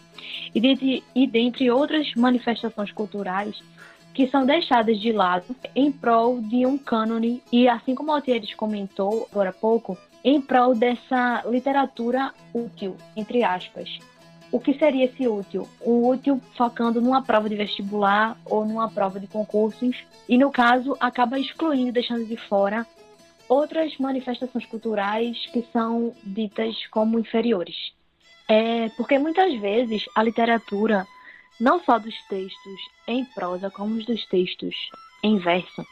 E 0.53 0.59
dentre, 0.59 1.03
e 1.15 1.25
dentre 1.25 1.71
outras 1.71 2.13
manifestações 2.15 2.91
culturais 2.91 3.59
que 4.15 4.27
são 4.27 4.45
deixadas 4.45 4.97
de 4.99 5.11
lado 5.11 5.53
em 5.75 5.91
prol 5.91 6.41
de 6.41 6.65
um 6.65 6.77
cânone, 6.77 7.43
e 7.51 7.67
assim 7.67 7.93
como 7.93 8.11
o 8.11 8.15
Altieres 8.15 8.55
comentou 8.55 9.27
agora 9.29 9.49
há 9.49 9.53
pouco, 9.53 9.97
em 10.23 10.41
prol 10.41 10.73
dessa 10.73 11.43
literatura 11.45 12.33
útil, 12.53 12.95
entre 13.15 13.43
aspas, 13.43 13.99
o 14.51 14.59
que 14.59 14.73
seria 14.75 15.05
esse 15.05 15.27
útil? 15.27 15.67
Um 15.85 16.07
útil 16.07 16.39
focando 16.55 17.01
numa 17.01 17.21
prova 17.21 17.49
de 17.49 17.57
vestibular 17.57 18.37
ou 18.45 18.65
numa 18.65 18.89
prova 18.89 19.19
de 19.19 19.27
concursos, 19.27 19.97
e 20.29 20.37
no 20.37 20.49
caso 20.49 20.95
acaba 20.97 21.37
excluindo, 21.37 21.91
deixando 21.91 22.25
de 22.25 22.37
fora 22.37 22.87
outras 23.49 23.97
manifestações 23.97 24.65
culturais 24.65 25.37
que 25.51 25.61
são 25.73 26.13
ditas 26.23 26.87
como 26.87 27.19
inferiores. 27.19 27.75
É 28.47 28.89
porque 28.95 29.19
muitas 29.19 29.59
vezes 29.59 30.05
a 30.15 30.23
literatura, 30.23 31.05
não 31.59 31.79
só 31.83 31.97
dos 31.97 32.15
textos 32.27 32.79
em 33.07 33.25
prosa, 33.25 33.69
como 33.69 33.95
os 33.95 34.05
dos 34.05 34.25
textos 34.27 34.75
em 35.23 35.37
verso, 35.37 35.85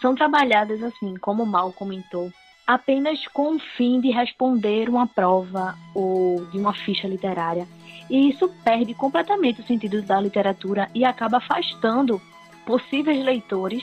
são 0.00 0.14
trabalhadas 0.14 0.82
assim, 0.82 1.16
como 1.16 1.46
Mal 1.46 1.72
comentou, 1.72 2.32
apenas 2.66 3.26
com 3.28 3.56
o 3.56 3.60
fim 3.76 4.00
de 4.00 4.10
responder 4.10 4.88
uma 4.88 5.06
prova 5.06 5.76
ou 5.94 6.44
de 6.46 6.58
uma 6.58 6.72
ficha 6.72 7.06
literária 7.06 7.66
e 8.08 8.28
isso 8.28 8.48
perde 8.62 8.94
completamente 8.94 9.60
o 9.60 9.66
sentido 9.66 10.02
da 10.02 10.20
literatura 10.20 10.88
e 10.94 11.04
acaba 11.04 11.38
afastando 11.38 12.20
possíveis 12.66 13.24
leitores 13.24 13.82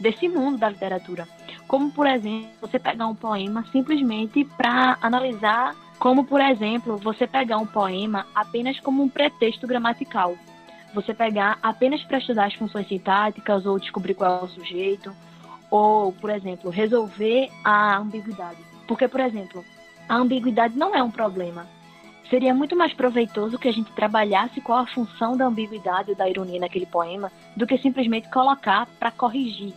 desse 0.00 0.28
mundo 0.28 0.58
da 0.58 0.68
literatura. 0.68 1.28
Como, 1.68 1.90
por 1.92 2.06
exemplo, 2.06 2.50
você 2.60 2.78
pegar 2.78 3.06
um 3.06 3.14
poema 3.14 3.64
simplesmente 3.70 4.44
para 4.44 4.98
analisar, 5.00 5.74
como, 5.98 6.24
por 6.24 6.40
exemplo, 6.40 6.96
você 6.96 7.26
pegar 7.26 7.58
um 7.58 7.66
poema 7.66 8.26
apenas 8.34 8.78
como 8.80 9.02
um 9.02 9.08
pretexto 9.08 9.66
gramatical. 9.66 10.36
Você 10.94 11.14
pegar 11.14 11.58
apenas 11.62 12.02
para 12.04 12.18
estudar 12.18 12.46
as 12.46 12.54
funções 12.54 12.86
sintáticas 12.86 13.64
ou 13.64 13.78
descobrir 13.78 14.14
qual 14.14 14.40
é 14.40 14.44
o 14.44 14.48
sujeito, 14.48 15.14
ou, 15.70 16.12
por 16.12 16.28
exemplo, 16.28 16.70
resolver 16.70 17.50
a 17.64 17.96
ambiguidade. 17.96 18.58
Porque, 18.86 19.08
por 19.08 19.20
exemplo, 19.20 19.64
a 20.08 20.16
ambiguidade 20.16 20.76
não 20.76 20.94
é 20.94 21.02
um 21.02 21.10
problema. 21.10 21.66
Seria 22.28 22.54
muito 22.54 22.76
mais 22.76 22.92
proveitoso 22.92 23.58
que 23.58 23.68
a 23.68 23.72
gente 23.72 23.90
trabalhasse 23.92 24.60
qual 24.60 24.78
a 24.78 24.86
função 24.86 25.36
da 25.36 25.46
ambiguidade 25.46 26.10
ou 26.10 26.16
da 26.16 26.28
ironia 26.28 26.60
naquele 26.60 26.86
poema 26.86 27.32
do 27.56 27.66
que 27.66 27.78
simplesmente 27.78 28.30
colocar 28.30 28.86
para 28.98 29.10
corrigir. 29.10 29.72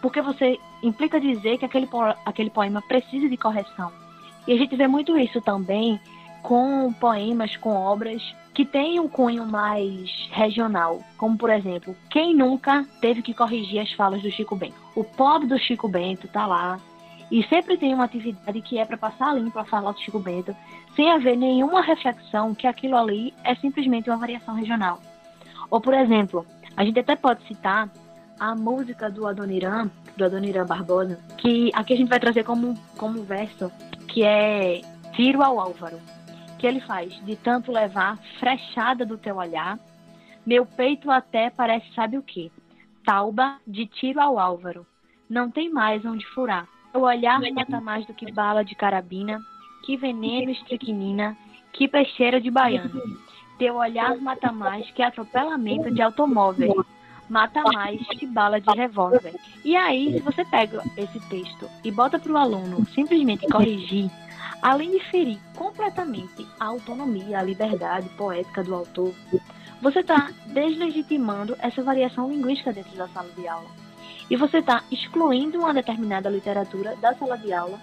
Porque 0.00 0.22
você 0.22 0.58
implica 0.82 1.20
dizer 1.20 1.58
que 1.58 1.64
aquele, 1.64 1.88
aquele 2.24 2.50
poema 2.50 2.80
precisa 2.82 3.28
de 3.28 3.36
correção. 3.36 3.92
E 4.46 4.52
a 4.52 4.56
gente 4.56 4.76
vê 4.76 4.86
muito 4.86 5.16
isso 5.18 5.40
também 5.42 6.00
com 6.42 6.92
poemas, 6.94 7.56
com 7.56 7.74
obras 7.74 8.22
que 8.58 8.64
têm 8.64 8.98
um 8.98 9.06
cunho 9.06 9.46
mais 9.46 10.10
regional, 10.32 11.00
como 11.16 11.38
por 11.38 11.48
exemplo, 11.48 11.94
quem 12.10 12.34
nunca 12.34 12.84
teve 13.00 13.22
que 13.22 13.32
corrigir 13.32 13.78
as 13.78 13.92
falas 13.92 14.20
do 14.20 14.32
Chico 14.32 14.56
Bento? 14.56 14.74
O 14.96 15.04
pobre 15.04 15.46
do 15.46 15.56
Chico 15.56 15.86
Bento 15.86 16.26
tá 16.26 16.44
lá 16.44 16.80
e 17.30 17.44
sempre 17.44 17.76
tem 17.76 17.94
uma 17.94 18.02
atividade 18.02 18.60
que 18.62 18.76
é 18.76 18.84
para 18.84 18.96
passar 18.96 19.32
limpo 19.32 19.56
a 19.60 19.64
fala 19.64 19.92
do 19.92 20.00
Chico 20.00 20.18
Bento, 20.18 20.56
sem 20.96 21.08
haver 21.08 21.36
nenhuma 21.36 21.82
reflexão 21.82 22.52
que 22.52 22.66
aquilo 22.66 22.96
ali 22.96 23.32
é 23.44 23.54
simplesmente 23.54 24.10
uma 24.10 24.18
variação 24.18 24.56
regional. 24.56 24.98
Ou, 25.70 25.80
por 25.80 25.94
exemplo, 25.94 26.44
a 26.76 26.84
gente 26.84 26.98
até 26.98 27.14
pode 27.14 27.46
citar 27.46 27.88
a 28.40 28.56
música 28.56 29.08
do 29.08 29.28
Adoniran, 29.28 29.88
do 30.16 30.24
Adoniran 30.24 30.66
Barbosa, 30.66 31.16
que 31.36 31.70
aqui 31.74 31.94
a 31.94 31.96
gente 31.96 32.08
vai 32.08 32.18
trazer 32.18 32.42
como, 32.42 32.74
como 32.96 33.22
verso, 33.22 33.70
que 34.08 34.24
é 34.24 34.80
Tiro 35.12 35.44
ao 35.44 35.60
Álvaro, 35.60 36.00
que 36.58 36.66
ele 36.66 36.80
faz 36.80 37.12
de 37.24 37.36
tanto 37.36 37.72
levar 37.72 38.18
frechada 38.38 39.06
do 39.06 39.16
teu 39.16 39.36
olhar, 39.36 39.78
meu 40.44 40.66
peito 40.66 41.10
até 41.10 41.50
parece 41.50 41.92
sabe 41.94 42.18
o 42.18 42.22
que, 42.22 42.50
tauba 43.04 43.58
de 43.66 43.86
tiro 43.86 44.20
ao 44.20 44.38
Álvaro, 44.38 44.86
não 45.28 45.50
tem 45.50 45.70
mais 45.70 46.04
onde 46.04 46.26
furar 46.28 46.66
o 46.94 47.00
olhar 47.00 47.40
mata 47.52 47.80
mais 47.80 48.06
do 48.06 48.14
que 48.14 48.30
bala 48.32 48.64
de 48.64 48.74
carabina, 48.74 49.40
que 49.84 49.96
veneno 49.96 50.50
estricnina, 50.50 51.36
que 51.72 51.86
peixeira 51.86 52.40
de 52.40 52.50
baiano. 52.50 53.00
Teu 53.58 53.76
olhar 53.76 54.16
mata 54.16 54.52
mais 54.52 54.90
que 54.92 55.02
atropelamento 55.02 55.90
de 55.90 56.02
automóvel. 56.02 56.84
Mata 57.28 57.62
mais 57.62 58.00
que 58.08 58.26
bala 58.26 58.60
de 58.60 58.70
revólver. 58.74 59.34
E 59.64 59.76
aí, 59.76 60.14
se 60.14 60.20
você 60.20 60.44
pega 60.46 60.82
esse 60.96 61.20
texto 61.28 61.68
e 61.84 61.90
bota 61.90 62.18
para 62.18 62.32
o 62.32 62.36
aluno 62.38 62.86
simplesmente 62.86 63.46
corrigir, 63.48 64.10
além 64.62 64.90
de 64.90 65.00
ferir 65.10 65.38
completamente 65.54 66.46
a 66.58 66.66
autonomia, 66.66 67.38
a 67.38 67.42
liberdade 67.42 68.08
poética 68.10 68.62
do 68.62 68.74
autor, 68.74 69.14
você 69.80 70.00
está 70.00 70.30
deslegitimando 70.46 71.56
essa 71.60 71.82
variação 71.82 72.28
linguística 72.28 72.72
dentro 72.72 72.96
da 72.96 73.08
sala 73.08 73.28
de 73.36 73.46
aula. 73.46 73.68
e 74.30 74.36
você 74.36 74.58
está 74.58 74.82
excluindo 74.90 75.58
uma 75.58 75.72
determinada 75.72 76.28
literatura 76.28 76.94
da 76.96 77.14
sala 77.14 77.38
de 77.38 77.52
aula 77.52 77.78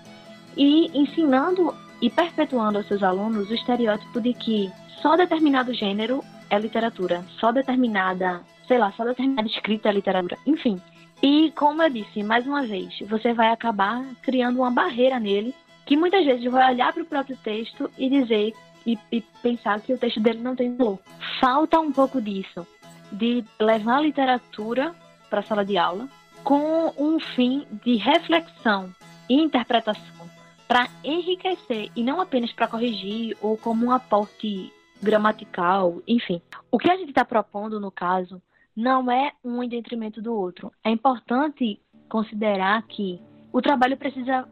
e 0.56 0.92
ensinando 0.94 1.74
e 2.02 2.10
perpetuando 2.10 2.78
aos 2.78 2.88
seus 2.88 3.02
alunos 3.02 3.50
o 3.50 3.54
estereótipo 3.54 4.22
de 4.22 4.34
que 4.34 4.72
só 5.02 5.16
determinado 5.16 5.74
gênero 5.74 6.24
é 6.50 6.60
literatura, 6.60 7.26
só 7.40 7.52
determinada, 7.52 8.42
sei 8.68 8.78
lá, 8.78 8.92
só 8.92 9.04
determinada 9.04 9.48
escrita 9.48 9.90
é 9.90 9.94
literatura, 9.94 10.38
enfim. 10.46 10.80
E 11.22 11.52
como 11.56 11.82
eu 11.82 11.90
disse, 11.90 12.22
mais 12.22 12.46
uma 12.46 12.64
vez, 12.64 13.00
você 13.08 13.34
vai 13.34 13.50
acabar 13.50 14.04
criando 14.22 14.60
uma 14.60 14.70
barreira 14.70 15.20
nele 15.20 15.56
que 15.86 15.96
muitas 15.96 16.25
vezes 16.25 16.51
vai 16.51 16.74
olhar 16.74 16.92
para 16.92 17.04
o 17.04 17.06
próprio 17.06 17.38
texto 17.38 17.89
e 17.98 18.10
dizer 18.10 18.54
e, 18.86 18.98
e, 19.12 19.22
pensar 19.42 19.80
que 19.82 19.94
o 19.94 19.98
texto 19.98 20.20
dele 20.20 20.39
não 20.39 20.56
tem 20.56 20.75
valor. 20.75 21.00
Falta 21.39 21.80
um 21.80 21.92
pouco 21.92 22.22
disso, 22.22 22.65
de 23.12 23.44
levar 23.60 23.98
a 23.98 24.01
literatura 24.01 24.94
para 25.30 25.39
a 25.39 25.44
sala 25.44 25.65
de 25.65 25.77
aula 25.77 26.08
com 26.44 26.94
um 26.98 27.20
fim 27.20 27.65
de 27.84 27.96
reflexão 27.96 28.94
e 29.27 29.34
interpretação 29.42 30.30
para 30.68 30.88
enriquecer 31.04 31.92
e 31.96 32.04
não 32.04 32.22
apenas 32.22 32.51
para 32.51 32.68
corrigir 32.68 33.36
ou 33.42 33.58
como 33.58 33.86
um 33.86 33.92
aporte 33.92 34.72
gramatical, 35.01 36.01
enfim. 36.08 36.42
O 36.72 36.77
que 36.77 36.89
a 36.89 36.98
gente 36.98 37.10
está 37.10 37.25
propondo 37.25 37.80
no 37.80 37.92
caso 37.92 38.42
não 38.75 39.10
é 39.10 39.32
um 39.44 39.63
em 39.63 39.70
detrimento 39.70 40.22
do 40.22 40.34
outro. 40.34 40.72
É 40.84 40.89
importante 40.89 41.80
considerar 42.10 42.82
que 42.84 43.20
o 43.51 43.62
trabalho 43.62 43.98
precisa 43.98 44.48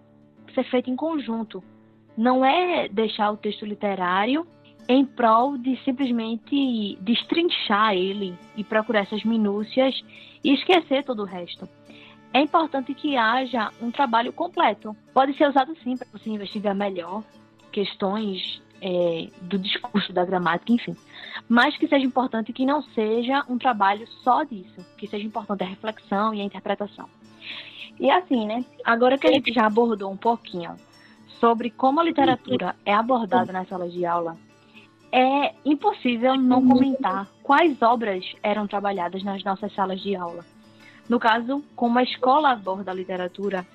ser 0.54 0.64
feito 0.66 0.90
em 0.90 0.96
conjunto. 0.96 1.64
Não 2.18 2.46
é 2.46 2.88
deixar 2.88 3.32
o 3.32 3.38
texto 3.38 3.66
literário 3.66 4.46
em 4.88 5.06
prol 5.06 5.58
de 5.58 5.78
simplesmente 5.84 6.98
destrinchar 7.02 7.94
ele 7.94 8.38
e 8.56 8.64
procurar 8.64 9.02
essas 9.02 9.24
minúcias 9.24 10.04
e 10.44 10.54
esquecer 10.54 11.04
todo 11.04 11.22
o 11.22 11.26
resto 11.26 11.68
é 12.34 12.42
importante 12.42 12.94
que 12.94 13.16
haja 13.16 13.70
um 13.80 13.92
trabalho 13.92 14.34
completo. 14.34 14.96
Pode 15.14 15.38
ser 15.38 15.48
usado 15.48 15.76
sim 15.84 15.96
para 15.96 16.08
você 16.12 16.32
investigar 16.32 16.74
melhor 16.74 17.24
questões 17.72 18.62
é, 18.82 19.30
do 19.42 19.58
discurso, 19.60 20.12
da 20.12 20.26
gramática, 20.26 20.74
enfim. 20.74 20.96
Mas 21.48 21.78
que 21.78 21.88
seja 21.88 22.06
importante 22.06 22.52
que 22.52 22.66
não 22.66 22.82
seja 22.82 23.46
um 23.48 23.58
trabalho 23.58 24.08
só 24.24 24.44
disso, 24.44 24.84
que 24.98 25.08
seja 25.08 25.26
importante 25.26 25.64
a 25.64 25.68
reflexão 25.68 26.34
e 26.34 26.42
a 26.42 26.44
interpretação. 26.44 27.08
E 28.00 28.10
assim, 28.10 28.46
né? 28.46 28.66
Agora 28.84 29.18
que 29.18 29.28
a 29.28 29.32
gente 29.32 29.54
já 29.54 29.66
abordou 29.66 30.12
um 30.12 30.18
pouquinho 30.18 30.76
sobre 31.40 31.70
como 31.70 32.00
a 32.00 32.04
literatura 32.04 32.76
é 32.86 32.94
abordada 32.94 33.52
nas 33.52 33.68
salas 33.68 33.92
de 33.92 34.06
aula, 34.06 34.38
é 35.12 35.54
impossível 35.64 36.36
não 36.36 36.68
comentar 36.68 37.28
quais 37.44 37.82
obras 37.82 38.26
eram 38.42 38.66
trabalhadas 38.66 39.24
nas 39.24 39.44
nossas 39.44 39.74
salas 39.74 40.02
de 40.02 40.16
aula. 40.16 40.44
No 41.08 41.20
caso, 41.20 41.64
como 41.76 42.00
a 42.00 42.04
escola 42.04 42.52
aborda 42.52 42.92
a 42.92 42.96
literatura 42.96 43.66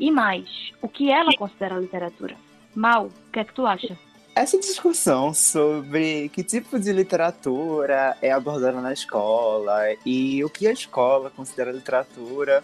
e 0.00 0.10
mais, 0.10 0.72
o 0.82 0.88
que 0.88 1.10
ela 1.10 1.30
considera 1.36 1.78
literatura. 1.78 2.34
Mal, 2.74 3.06
o 3.06 3.30
que 3.32 3.40
é 3.40 3.44
que 3.44 3.52
tu 3.52 3.66
acha? 3.66 3.96
Essa 4.34 4.58
discussão 4.58 5.34
sobre 5.34 6.28
que 6.30 6.44
tipo 6.44 6.78
de 6.78 6.92
literatura 6.92 8.16
é 8.22 8.30
abordada 8.30 8.80
na 8.80 8.92
escola 8.92 9.78
e 10.06 10.42
o 10.44 10.48
que 10.48 10.66
a 10.66 10.72
escola 10.72 11.30
considera 11.30 11.72
literatura 11.72 12.62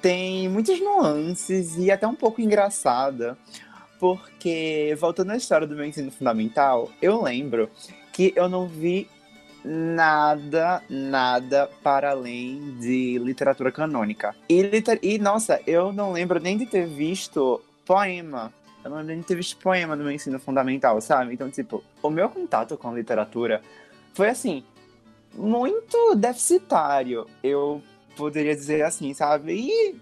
tem 0.00 0.48
muitas 0.48 0.80
nuances 0.80 1.76
e 1.76 1.90
até 1.90 2.06
um 2.06 2.14
pouco 2.14 2.40
engraçada, 2.40 3.36
porque 3.98 4.96
voltando 4.98 5.32
à 5.32 5.36
história 5.36 5.66
do 5.66 5.74
meu 5.74 5.84
ensino 5.84 6.10
fundamental, 6.10 6.90
eu 7.02 7.22
lembro 7.22 7.70
que 8.12 8.32
eu 8.36 8.48
não 8.48 8.66
vi 8.66 9.08
nada, 9.64 10.82
nada 10.88 11.68
para 11.82 12.10
além 12.10 12.76
de 12.80 13.18
literatura 13.18 13.70
canônica. 13.70 14.34
E, 14.48 14.62
liter... 14.62 14.98
e, 15.02 15.18
nossa, 15.18 15.60
eu 15.66 15.92
não 15.92 16.12
lembro 16.12 16.40
nem 16.40 16.56
de 16.56 16.66
ter 16.66 16.86
visto 16.86 17.60
poema. 17.84 18.52
Eu 18.84 18.90
não 18.90 18.98
lembro 18.98 19.12
nem 19.12 19.20
de 19.20 19.26
ter 19.26 19.34
visto 19.34 19.56
poema 19.58 19.96
no 19.96 20.04
meu 20.04 20.12
ensino 20.12 20.38
fundamental, 20.38 21.00
sabe? 21.00 21.34
Então, 21.34 21.50
tipo, 21.50 21.82
o 22.02 22.10
meu 22.10 22.28
contato 22.28 22.76
com 22.76 22.88
a 22.90 22.94
literatura 22.94 23.60
foi 24.14 24.28
assim, 24.28 24.64
muito 25.34 26.14
deficitário. 26.14 27.26
Eu 27.42 27.82
poderia 28.18 28.54
dizer 28.54 28.82
assim, 28.82 29.14
sabe? 29.14 29.52
E 29.54 29.96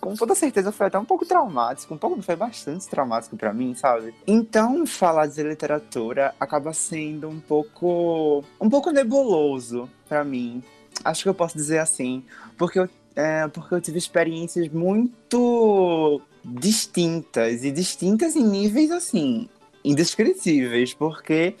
com 0.00 0.14
toda 0.14 0.34
certeza 0.34 0.70
foi 0.70 0.86
até 0.86 0.98
um 0.98 1.04
pouco 1.04 1.24
traumático, 1.24 1.94
um 1.94 1.98
pouco, 1.98 2.20
foi 2.22 2.36
bastante 2.36 2.88
traumático 2.88 3.36
para 3.36 3.52
mim, 3.52 3.74
sabe? 3.74 4.14
Então, 4.26 4.84
falar 4.86 5.26
de 5.26 5.42
literatura 5.42 6.34
acaba 6.38 6.72
sendo 6.72 7.28
um 7.28 7.40
pouco, 7.40 8.44
um 8.60 8.68
pouco 8.68 8.90
nebuloso 8.90 9.88
para 10.08 10.22
mim. 10.22 10.62
Acho 11.04 11.22
que 11.22 11.28
eu 11.28 11.34
posso 11.34 11.56
dizer 11.56 11.78
assim, 11.78 12.24
porque 12.56 12.78
eu, 12.78 12.88
é, 13.16 13.48
porque 13.48 13.74
eu 13.74 13.80
tive 13.80 13.98
experiências 13.98 14.68
muito 14.68 16.20
distintas 16.44 17.64
e 17.64 17.70
distintas 17.70 18.36
em 18.36 18.44
níveis 18.44 18.90
assim 18.90 19.48
indescritíveis, 19.84 20.92
porque 20.92 21.54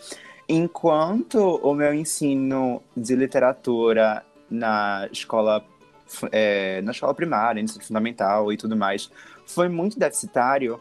enquanto 0.48 1.38
o 1.62 1.74
meu 1.74 1.92
ensino 1.94 2.82
de 2.96 3.14
literatura 3.14 4.24
na 4.50 5.08
escola 5.12 5.64
é, 6.32 6.80
na 6.82 6.92
escola 6.92 7.14
primária, 7.14 7.60
ensino 7.60 7.84
fundamental 7.84 8.52
e 8.52 8.56
tudo 8.56 8.76
mais, 8.76 9.10
foi 9.46 9.68
muito 9.68 9.98
deficitário. 9.98 10.80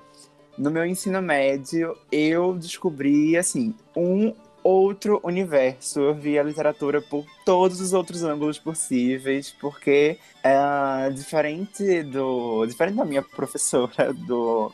No 0.58 0.72
meu 0.72 0.86
ensino 0.86 1.22
médio, 1.22 1.96
eu 2.12 2.56
descobri, 2.56 3.38
assim, 3.38 3.76
um 3.96 4.34
outro 4.64 5.20
universo. 5.24 6.00
Eu 6.00 6.16
vi 6.16 6.38
a 6.38 6.44
literatura 6.44 7.02
por 7.02 7.26
todos 7.46 7.80
os 7.80 7.94
outros 7.94 8.24
ângulos 8.24 8.58
possíveis, 8.58 9.52
porque 9.52 10.18
é, 10.44 11.10
diferente 11.12 12.04
do 12.04 12.66
diferente 12.66 12.96
da 12.96 13.06
minha 13.06 13.22
professora 13.22 14.14
do, 14.28 14.72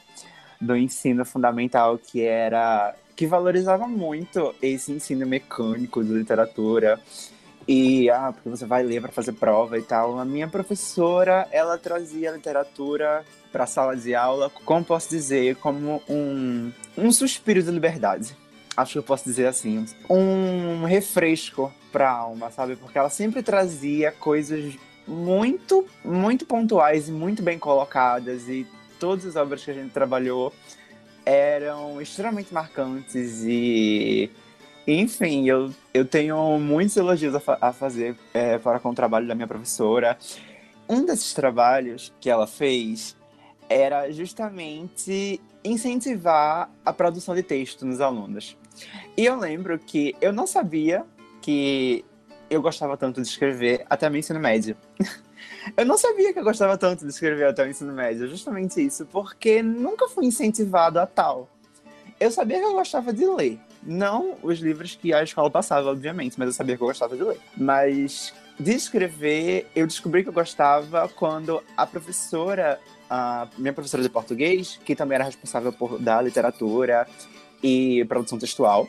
do 0.59 0.75
ensino 0.75 1.25
fundamental, 1.25 1.97
que 1.97 2.23
era 2.23 2.95
que 3.15 3.27
valorizava 3.27 3.87
muito 3.87 4.55
esse 4.59 4.91
ensino 4.91 5.27
mecânico 5.27 6.03
de 6.03 6.11
literatura 6.11 6.99
e, 7.67 8.09
ah, 8.09 8.31
porque 8.33 8.49
você 8.49 8.65
vai 8.65 8.83
ler 8.83 9.01
para 9.01 9.11
fazer 9.11 9.33
prova 9.33 9.77
e 9.77 9.81
tal. 9.81 10.19
A 10.19 10.25
minha 10.25 10.47
professora, 10.47 11.47
ela 11.51 11.77
trazia 11.77 12.31
literatura 12.31 13.23
para 13.51 13.65
sala 13.65 13.95
de 13.95 14.13
aula, 14.15 14.49
como 14.65 14.83
posso 14.83 15.09
dizer, 15.09 15.55
como 15.57 16.01
um, 16.09 16.71
um 16.97 17.11
suspiro 17.11 17.61
de 17.61 17.71
liberdade. 17.71 18.35
Acho 18.75 18.93
que 18.93 18.97
eu 18.97 19.03
posso 19.03 19.23
dizer 19.23 19.45
assim, 19.45 19.85
um 20.09 20.83
refresco 20.85 21.71
para 21.91 22.09
alma, 22.09 22.49
sabe? 22.49 22.75
Porque 22.75 22.97
ela 22.97 23.09
sempre 23.09 23.43
trazia 23.43 24.11
coisas 24.11 24.75
muito, 25.07 25.85
muito 26.03 26.45
pontuais 26.45 27.07
e 27.07 27.11
muito 27.11 27.43
bem 27.43 27.59
colocadas 27.59 28.49
e 28.49 28.65
todas 28.99 29.25
as 29.25 29.35
obras 29.35 29.63
que 29.63 29.69
a 29.69 29.73
gente 29.73 29.91
trabalhou 29.91 30.51
eram 31.25 32.01
extremamente 32.01 32.53
marcantes 32.53 33.43
e 33.43 34.31
enfim, 34.87 35.47
eu, 35.47 35.71
eu 35.93 36.05
tenho 36.05 36.59
muitos 36.59 36.97
elogios 36.97 37.33
a, 37.33 37.39
fa 37.39 37.57
a 37.61 37.71
fazer 37.71 38.17
é, 38.33 38.57
para 38.57 38.79
com 38.79 38.89
o 38.89 38.95
trabalho 38.95 39.27
da 39.27 39.35
minha 39.35 39.47
professora. 39.47 40.17
Um 40.89 41.05
desses 41.05 41.33
trabalhos 41.33 42.13
que 42.19 42.29
ela 42.29 42.45
fez 42.45 43.15
era 43.69 44.11
justamente 44.11 45.39
incentivar 45.63 46.69
a 46.85 46.91
produção 46.91 47.33
de 47.33 47.41
texto 47.41 47.85
nos 47.85 48.01
alunos. 48.01 48.57
E 49.15 49.25
eu 49.25 49.37
lembro 49.37 49.79
que 49.79 50.15
eu 50.19 50.33
não 50.33 50.45
sabia 50.45 51.05
que 51.41 52.03
eu 52.49 52.61
gostava 52.61 52.97
tanto 52.97 53.21
de 53.21 53.27
escrever 53.27 53.85
até 53.89 54.09
o 54.09 54.15
ensino 54.15 54.39
médio. 54.39 54.75
eu 55.77 55.85
não 55.85 55.97
sabia 55.97 56.33
que 56.33 56.39
eu 56.39 56.43
gostava 56.43 56.77
tanto 56.77 57.05
de 57.05 57.11
escrever 57.11 57.47
até 57.47 57.63
o 57.63 57.69
ensino 57.69 57.93
médio, 57.93 58.27
justamente 58.27 58.83
isso, 58.83 59.05
porque 59.05 59.63
nunca 59.63 60.07
fui 60.09 60.25
incentivado 60.25 60.99
a 60.99 61.05
tal. 61.05 61.49
Eu 62.19 62.31
sabia 62.31 62.59
que 62.59 62.65
eu 62.65 62.73
gostava 62.73 63.13
de 63.13 63.25
ler, 63.25 63.59
não 63.85 64.37
os 64.41 64.59
livros 64.59 64.95
que 64.95 65.13
a 65.13 65.23
escola 65.23 65.49
passava, 65.49 65.89
obviamente, 65.89 66.35
mas 66.37 66.47
eu 66.47 66.53
sabia 66.53 66.77
que 66.77 66.83
eu 66.83 66.87
gostava 66.87 67.15
de 67.15 67.23
ler. 67.23 67.39
Mas 67.57 68.33
de 68.59 68.73
escrever, 68.73 69.67
eu 69.75 69.87
descobri 69.87 70.23
que 70.23 70.29
eu 70.29 70.33
gostava 70.33 71.09
quando 71.09 71.61
a 71.75 71.85
professora, 71.85 72.79
a 73.09 73.47
minha 73.57 73.73
professora 73.73 74.03
de 74.03 74.09
português, 74.09 74.79
que 74.85 74.95
também 74.95 75.15
era 75.15 75.23
responsável 75.23 75.73
por 75.73 75.99
da 75.99 76.21
literatura 76.21 77.07
e 77.61 78.05
produção 78.05 78.37
textual, 78.37 78.87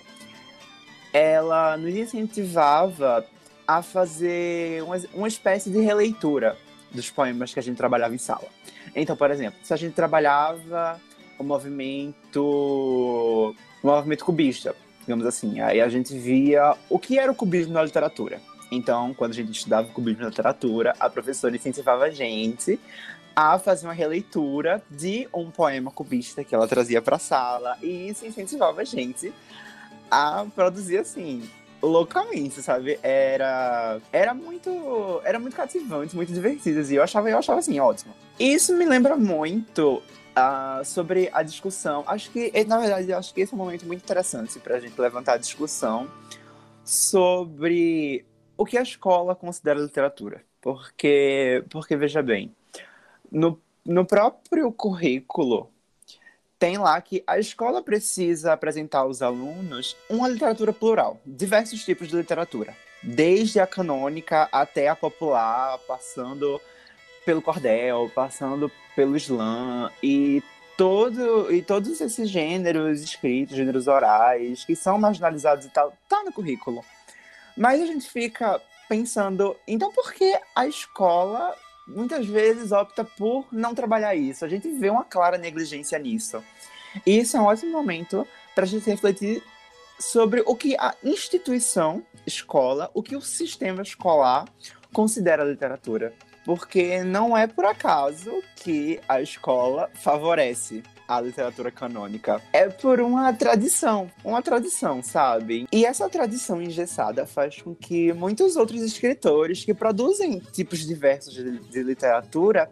ela 1.13 1.77
nos 1.77 1.95
incentivava 1.95 3.25
a 3.67 3.83
fazer 3.83 4.83
uma, 4.83 4.97
uma 5.15 5.29
espécie 5.29 5.71
de 5.71 5.81
releitura 5.81 6.57
dos 6.91 7.11
poemas 7.11 7.53
que 7.53 7.59
a 7.59 7.63
gente 7.63 7.77
trabalhava 7.77 8.15
em 8.15 8.19
sala. 8.19 8.47
Então, 8.95 9.17
por 9.17 9.31
exemplo, 9.31 9.59
se 9.63 9.73
a 9.73 9.77
gente 9.77 9.95
trabalhava 9.95 11.01
o 11.39 11.45
movimento 11.45 13.55
o 13.83 13.87
movimento 13.87 14.25
cubista, 14.25 14.75
digamos 15.05 15.27
assim. 15.27 15.61
Aí 15.61 15.81
a 15.81 15.89
gente 15.89 16.19
via 16.19 16.75
o 16.89 16.99
que 16.99 17.19
era 17.19 17.31
o 17.31 17.35
cubismo 17.35 17.73
na 17.73 17.83
literatura. 17.83 18.41
Então, 18.73 19.15
quando 19.15 19.33
a 19.33 19.35
gente 19.35 19.53
estudava 19.53 19.87
o 19.87 19.93
cubismo 19.93 20.23
na 20.23 20.29
literatura, 20.29 20.95
a 20.99 21.09
professora 21.09 21.55
incentivava 21.55 22.05
a 22.05 22.11
gente 22.11 22.81
a 23.37 23.59
fazer 23.59 23.87
uma 23.87 23.93
releitura 23.93 24.83
de 24.91 25.29
um 25.35 25.51
poema 25.51 25.91
cubista 25.91 26.45
que 26.45 26.55
ela 26.55 26.69
trazia 26.69 27.03
para 27.03 27.17
a 27.17 27.19
sala 27.19 27.77
e 27.83 28.09
isso 28.09 28.25
incentivava 28.25 28.83
a 28.83 28.85
gente 28.85 29.33
a 30.11 30.47
produzir 30.55 30.99
assim 30.99 31.43
loucamente, 31.83 32.63
sabe? 32.63 32.99
Era 33.03 34.01
era 34.13 34.33
muito 34.33 35.21
era 35.25 35.39
muito 35.39 35.57
cativante, 35.57 36.15
muito 36.15 36.33
divertido 36.33 36.81
e 36.81 36.95
eu 36.95 37.03
achava 37.03 37.29
eu 37.29 37.39
achava 37.39 37.59
assim 37.59 37.79
ótimo. 37.81 38.15
Isso 38.39 38.75
me 38.77 38.85
lembra 38.85 39.17
muito 39.17 40.01
uh, 40.37 40.85
sobre 40.85 41.31
a 41.33 41.43
discussão. 41.43 42.05
Acho 42.07 42.31
que 42.31 42.53
na 42.65 42.79
verdade 42.79 43.13
acho 43.13 43.33
que 43.33 43.41
esse 43.41 43.53
é 43.53 43.57
um 43.57 43.59
momento 43.59 43.87
muito 43.87 44.03
interessante 44.03 44.59
para 44.59 44.77
a 44.77 44.81
gente 44.81 45.01
levantar 45.01 45.35
a 45.35 45.39
discussão 45.39 46.11
sobre 46.85 48.25
o 48.57 48.65
que 48.65 48.77
a 48.77 48.83
escola 48.83 49.35
considera 49.35 49.81
literatura, 49.81 50.43
porque 50.61 51.65
porque 51.71 51.97
veja 51.97 52.23
bem 52.23 52.55
no 53.31 53.61
no 53.85 54.05
próprio 54.05 54.73
currículo 54.73 55.71
tem 56.59 56.79
lá 56.79 56.99
que 57.01 57.23
a 57.27 57.39
escola 57.39 57.83
precisa 57.83 58.55
apresentar 58.55 59.01
aos 59.01 59.21
alunos 59.21 59.95
uma 60.09 60.29
literatura 60.29 60.73
plural, 60.73 61.21
diversos 61.27 61.85
tipos 61.85 62.09
de 62.09 62.17
literatura, 62.17 62.75
desde 63.03 63.61
a 63.61 63.67
canônica 63.67 64.49
até 64.51 64.89
a 64.89 64.97
popular, 64.97 65.79
passando 65.87 66.59
pelo 67.25 67.43
cordel, 67.43 68.11
passando 68.15 68.71
pelo 68.95 69.17
slam 69.17 69.91
e 70.03 70.43
todo 70.77 71.53
e 71.53 71.63
todos 71.63 72.01
esses 72.01 72.29
gêneros 72.29 73.03
escritos, 73.03 73.57
gêneros 73.57 73.87
orais 73.87 74.65
que 74.65 74.75
são 74.75 74.99
marginalizados 74.99 75.67
e 75.67 75.69
tal, 75.71 75.93
tá 76.09 76.23
no 76.25 76.33
currículo. 76.33 76.85
Mas 77.57 77.81
a 77.81 77.87
gente 77.87 78.11
fica 78.11 78.61
pensando, 78.89 79.57
então 79.67 79.93
por 79.93 80.13
que 80.13 80.39
a 80.55 80.67
escola 80.67 81.55
muitas 81.87 82.27
vezes 82.27 82.73
opta 82.73 83.05
por 83.05 83.47
não 83.53 83.75
trabalhar 83.75 84.15
isso. 84.15 84.45
A 84.45 84.49
gente 84.49 84.69
vê 84.69 84.91
uma 84.91 85.05
clara 85.05 85.39
negligência 85.39 85.99
nisso. 85.99 86.43
E 87.05 87.19
isso 87.19 87.37
é 87.37 87.41
um 87.41 87.45
ótimo 87.45 87.73
momento 87.73 88.27
para 88.55 88.65
a 88.65 88.67
gente 88.67 88.89
refletir 88.89 89.43
sobre 89.99 90.43
o 90.47 90.55
que 90.57 90.77
a 90.77 90.95
instituição 91.03 92.05
escola, 92.27 92.91
o 92.95 93.03
que 93.03 93.17
o 93.17 93.21
sistema 93.21 93.83
escolar 93.83 94.47
considera 94.93 95.45
literatura. 95.45 96.15
Porque 96.45 97.03
não 97.03 97.37
é 97.37 97.47
por 97.47 97.65
acaso 97.65 98.43
que 98.57 99.01
a 99.09 99.21
escola 99.21 99.91
favorece 99.95 100.83
a 101.07 101.21
literatura 101.21 101.71
canônica. 101.71 102.41
É 102.53 102.69
por 102.69 103.01
uma 103.01 103.33
tradição, 103.33 104.11
uma 104.25 104.43
tradição, 104.43 105.03
sabe? 105.03 105.67
E 105.73 105.85
essa 105.85 106.09
tradição 106.09 106.61
engessada 106.61 107.27
faz 107.27 107.61
com 107.61 107.75
que 107.75 108.13
muitos 108.13 108.57
outros 108.57 108.83
escritores 108.83 109.65
que 109.65 109.75
produzem 109.75 110.39
tipos 110.53 110.87
diversos 110.87 111.35
de, 111.35 111.59
de 111.59 111.83
literatura 111.83 112.71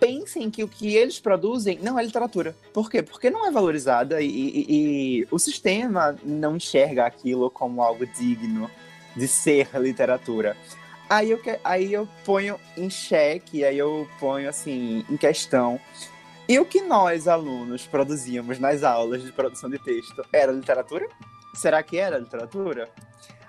pensem 0.00 0.50
que 0.50 0.64
o 0.64 0.68
que 0.68 0.96
eles 0.96 1.20
produzem 1.20 1.78
não 1.82 1.98
é 1.98 2.02
literatura. 2.02 2.56
Por 2.72 2.90
quê? 2.90 3.02
Porque 3.02 3.30
não 3.30 3.46
é 3.46 3.50
valorizada 3.50 4.20
e, 4.22 4.26
e, 4.26 4.66
e, 4.68 5.28
o 5.30 5.38
sistema 5.38 6.16
não 6.24 6.56
enxerga 6.56 7.04
aquilo 7.04 7.50
como 7.50 7.82
algo 7.82 8.06
digno 8.06 8.70
de 9.14 9.28
ser 9.28 9.68
literatura. 9.74 10.56
Aí 11.10 11.30
eu, 11.32 11.40
aí 11.64 11.92
eu 11.92 12.08
ponho 12.24 12.58
em 12.76 12.88
xeque, 12.88 13.64
aí 13.64 13.76
eu 13.76 14.08
ponho 14.18 14.48
assim 14.48 15.04
em 15.10 15.16
questão 15.16 15.78
e 16.50 16.58
o 16.58 16.64
que 16.64 16.80
nós, 16.80 17.28
alunos, 17.28 17.86
produzíamos 17.86 18.58
nas 18.58 18.82
aulas 18.82 19.22
de 19.22 19.30
produção 19.30 19.70
de 19.70 19.78
texto 19.78 20.20
era 20.32 20.50
literatura? 20.50 21.06
Será 21.54 21.80
que 21.80 21.96
era 21.96 22.18
literatura? 22.18 22.90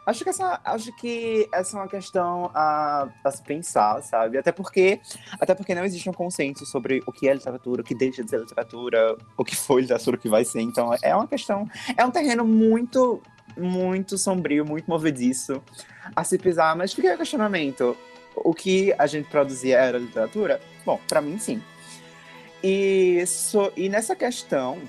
Acho 0.06 0.24
que 0.24 0.30
essa, 0.30 0.62
acho 0.64 0.96
que 0.98 1.50
essa 1.52 1.76
é 1.76 1.80
uma 1.80 1.88
questão 1.88 2.52
a, 2.54 3.10
a 3.24 3.32
se 3.32 3.42
pensar, 3.42 4.04
sabe? 4.04 4.38
Até 4.38 4.52
porque, 4.52 5.02
até 5.40 5.56
porque 5.56 5.74
não 5.74 5.84
existe 5.84 6.08
um 6.12 6.14
consenso 6.14 6.64
sobre 6.64 7.02
o 7.08 7.12
que 7.12 7.28
é 7.28 7.34
literatura, 7.34 7.82
o 7.82 7.84
que 7.84 7.96
deixa 7.96 8.24
de 8.24 8.30
ser 8.30 8.40
literatura, 8.40 9.18
o 9.36 9.44
que 9.44 9.56
foi 9.56 9.82
literatura, 9.82 10.16
o 10.16 10.20
que 10.20 10.30
vai 10.30 10.46
ser. 10.46 10.62
Então, 10.62 10.96
é 11.02 11.16
uma 11.16 11.28
questão, 11.28 11.68
é 11.98 12.06
um 12.06 12.12
terreno 12.12 12.46
muito, 12.46 13.20
muito 13.58 14.18
sombrio, 14.18 14.66
muito 14.66 14.86
movediço 14.88 15.62
a 16.16 16.24
se 16.24 16.38
pisar. 16.38 16.76
Mas 16.76 16.94
fica 16.94 17.14
o 17.14 17.18
questionamento: 17.18 17.98
o 18.36 18.54
que 18.54 18.94
a 18.98 19.08
gente 19.08 19.30
produzia 19.30 19.78
era 19.78 19.98
literatura? 19.98 20.60
Bom, 20.86 21.00
para 21.08 21.22
mim, 21.22 21.38
sim. 21.38 21.62
E, 22.64 23.24
so, 23.26 23.72
e 23.76 23.90
nessa 23.90 24.16
questão 24.16 24.80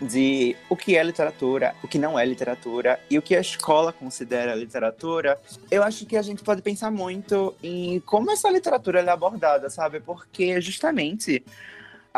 de 0.00 0.54
o 0.68 0.76
que 0.76 0.96
é 0.96 1.02
literatura, 1.02 1.74
o 1.82 1.88
que 1.88 1.98
não 1.98 2.18
é 2.18 2.24
literatura 2.24 3.00
e 3.10 3.16
o 3.16 3.22
que 3.22 3.34
a 3.34 3.40
escola 3.40 3.92
considera 3.92 4.54
literatura, 4.54 5.40
eu 5.70 5.82
acho 5.82 6.04
que 6.04 6.16
a 6.16 6.22
gente 6.22 6.42
pode 6.42 6.60
pensar 6.60 6.90
muito 6.90 7.54
em 7.62 7.98
como 8.00 8.30
essa 8.30 8.50
literatura 8.50 9.00
é 9.00 9.08
abordada, 9.08 9.70
sabe? 9.70 10.00
Porque 10.00 10.60
justamente 10.60 11.42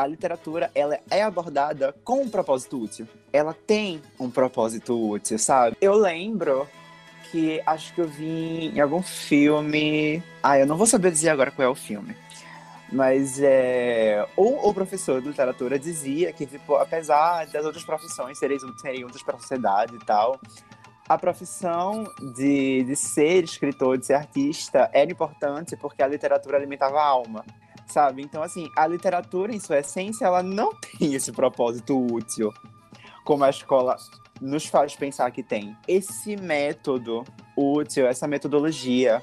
a 0.02 0.06
literatura 0.06 0.70
ela 0.74 0.98
é 1.10 1.22
abordada 1.22 1.94
com 2.04 2.22
um 2.22 2.28
propósito 2.28 2.80
útil. 2.80 3.08
Ela 3.32 3.52
tem 3.52 4.00
um 4.18 4.30
propósito 4.30 5.10
útil, 5.10 5.38
sabe? 5.38 5.76
Eu 5.80 5.94
lembro 5.94 6.68
que 7.30 7.60
acho 7.66 7.92
que 7.94 8.00
eu 8.00 8.08
vi 8.08 8.68
em 8.74 8.80
algum 8.80 9.02
filme. 9.02 10.22
Ah, 10.42 10.58
eu 10.58 10.66
não 10.66 10.76
vou 10.76 10.86
saber 10.86 11.10
dizer 11.10 11.30
agora 11.30 11.50
qual 11.50 11.66
é 11.66 11.70
o 11.70 11.74
filme 11.74 12.16
mas 12.90 13.38
é, 13.38 14.26
o, 14.34 14.68
o 14.68 14.72
professor 14.72 15.20
de 15.20 15.28
literatura 15.28 15.78
dizia 15.78 16.32
que, 16.32 16.46
tipo, 16.46 16.74
apesar 16.76 17.46
das 17.46 17.62
outras 17.62 17.84
profissões 17.84 18.38
serem, 18.38 18.58
serem 18.78 19.04
úteis 19.04 19.22
para 19.22 19.36
a 19.36 19.38
sociedade 19.38 19.94
e 19.94 19.98
tal, 19.98 20.40
a 21.08 21.18
profissão 21.18 22.04
de, 22.34 22.84
de 22.84 22.96
ser 22.96 23.44
escritor, 23.44 23.98
de 23.98 24.06
ser 24.06 24.14
artista, 24.14 24.90
era 24.92 25.10
importante 25.10 25.76
porque 25.76 26.02
a 26.02 26.06
literatura 26.06 26.56
alimentava 26.56 26.98
a 26.98 27.04
alma, 27.04 27.44
sabe? 27.88 28.22
Então, 28.22 28.42
assim, 28.42 28.70
a 28.76 28.86
literatura, 28.86 29.54
em 29.54 29.60
sua 29.60 29.78
essência, 29.78 30.24
ela 30.24 30.42
não 30.42 30.72
tem 30.98 31.14
esse 31.14 31.32
propósito 31.32 31.98
útil, 31.98 32.52
como 33.24 33.44
a 33.44 33.50
escola 33.50 33.96
nos 34.40 34.66
faz 34.66 34.94
pensar 34.94 35.30
que 35.30 35.42
tem. 35.42 35.76
Esse 35.86 36.36
método 36.36 37.24
útil, 37.56 38.06
essa 38.06 38.26
metodologia 38.28 39.22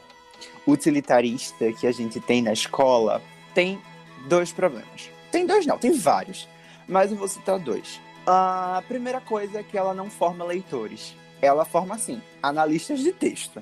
utilitarista 0.67 1.71
que 1.73 1.87
a 1.87 1.91
gente 1.91 2.19
tem 2.19 2.41
na 2.41 2.53
escola, 2.53 3.21
tem 3.53 3.81
dois 4.27 4.51
problemas. 4.51 5.09
Tem 5.31 5.45
dois 5.45 5.65
não, 5.65 5.77
tem 5.77 5.91
vários. 5.91 6.47
Mas 6.87 7.11
eu 7.11 7.17
vou 7.17 7.27
citar 7.27 7.59
dois. 7.59 7.99
A 8.27 8.83
primeira 8.87 9.21
coisa 9.21 9.59
é 9.59 9.63
que 9.63 9.77
ela 9.77 9.93
não 9.93 10.09
forma 10.09 10.43
leitores. 10.43 11.15
Ela 11.41 11.65
forma, 11.65 11.95
assim, 11.95 12.21
analistas 12.41 12.99
de 12.99 13.11
texto. 13.11 13.61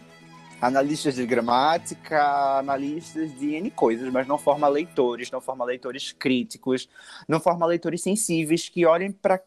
Analistas 0.65 1.15
de 1.15 1.26
gramática, 1.26 2.58
analistas 2.58 3.38
de 3.38 3.56
N 3.56 3.69
coisas, 3.69 4.10
mas 4.12 4.26
não 4.26 4.38
forma 4.38 4.67
leitores, 4.69 5.30
não 5.30 5.41
forma 5.41 5.65
leitores 5.65 6.13
críticos, 6.13 6.88
não 7.28 7.39
forma 7.39 7.65
leitores 7.65 8.02
sensíveis 8.02 8.69
que 8.69 8.86
olhem 8.86 9.12
para 9.12 9.41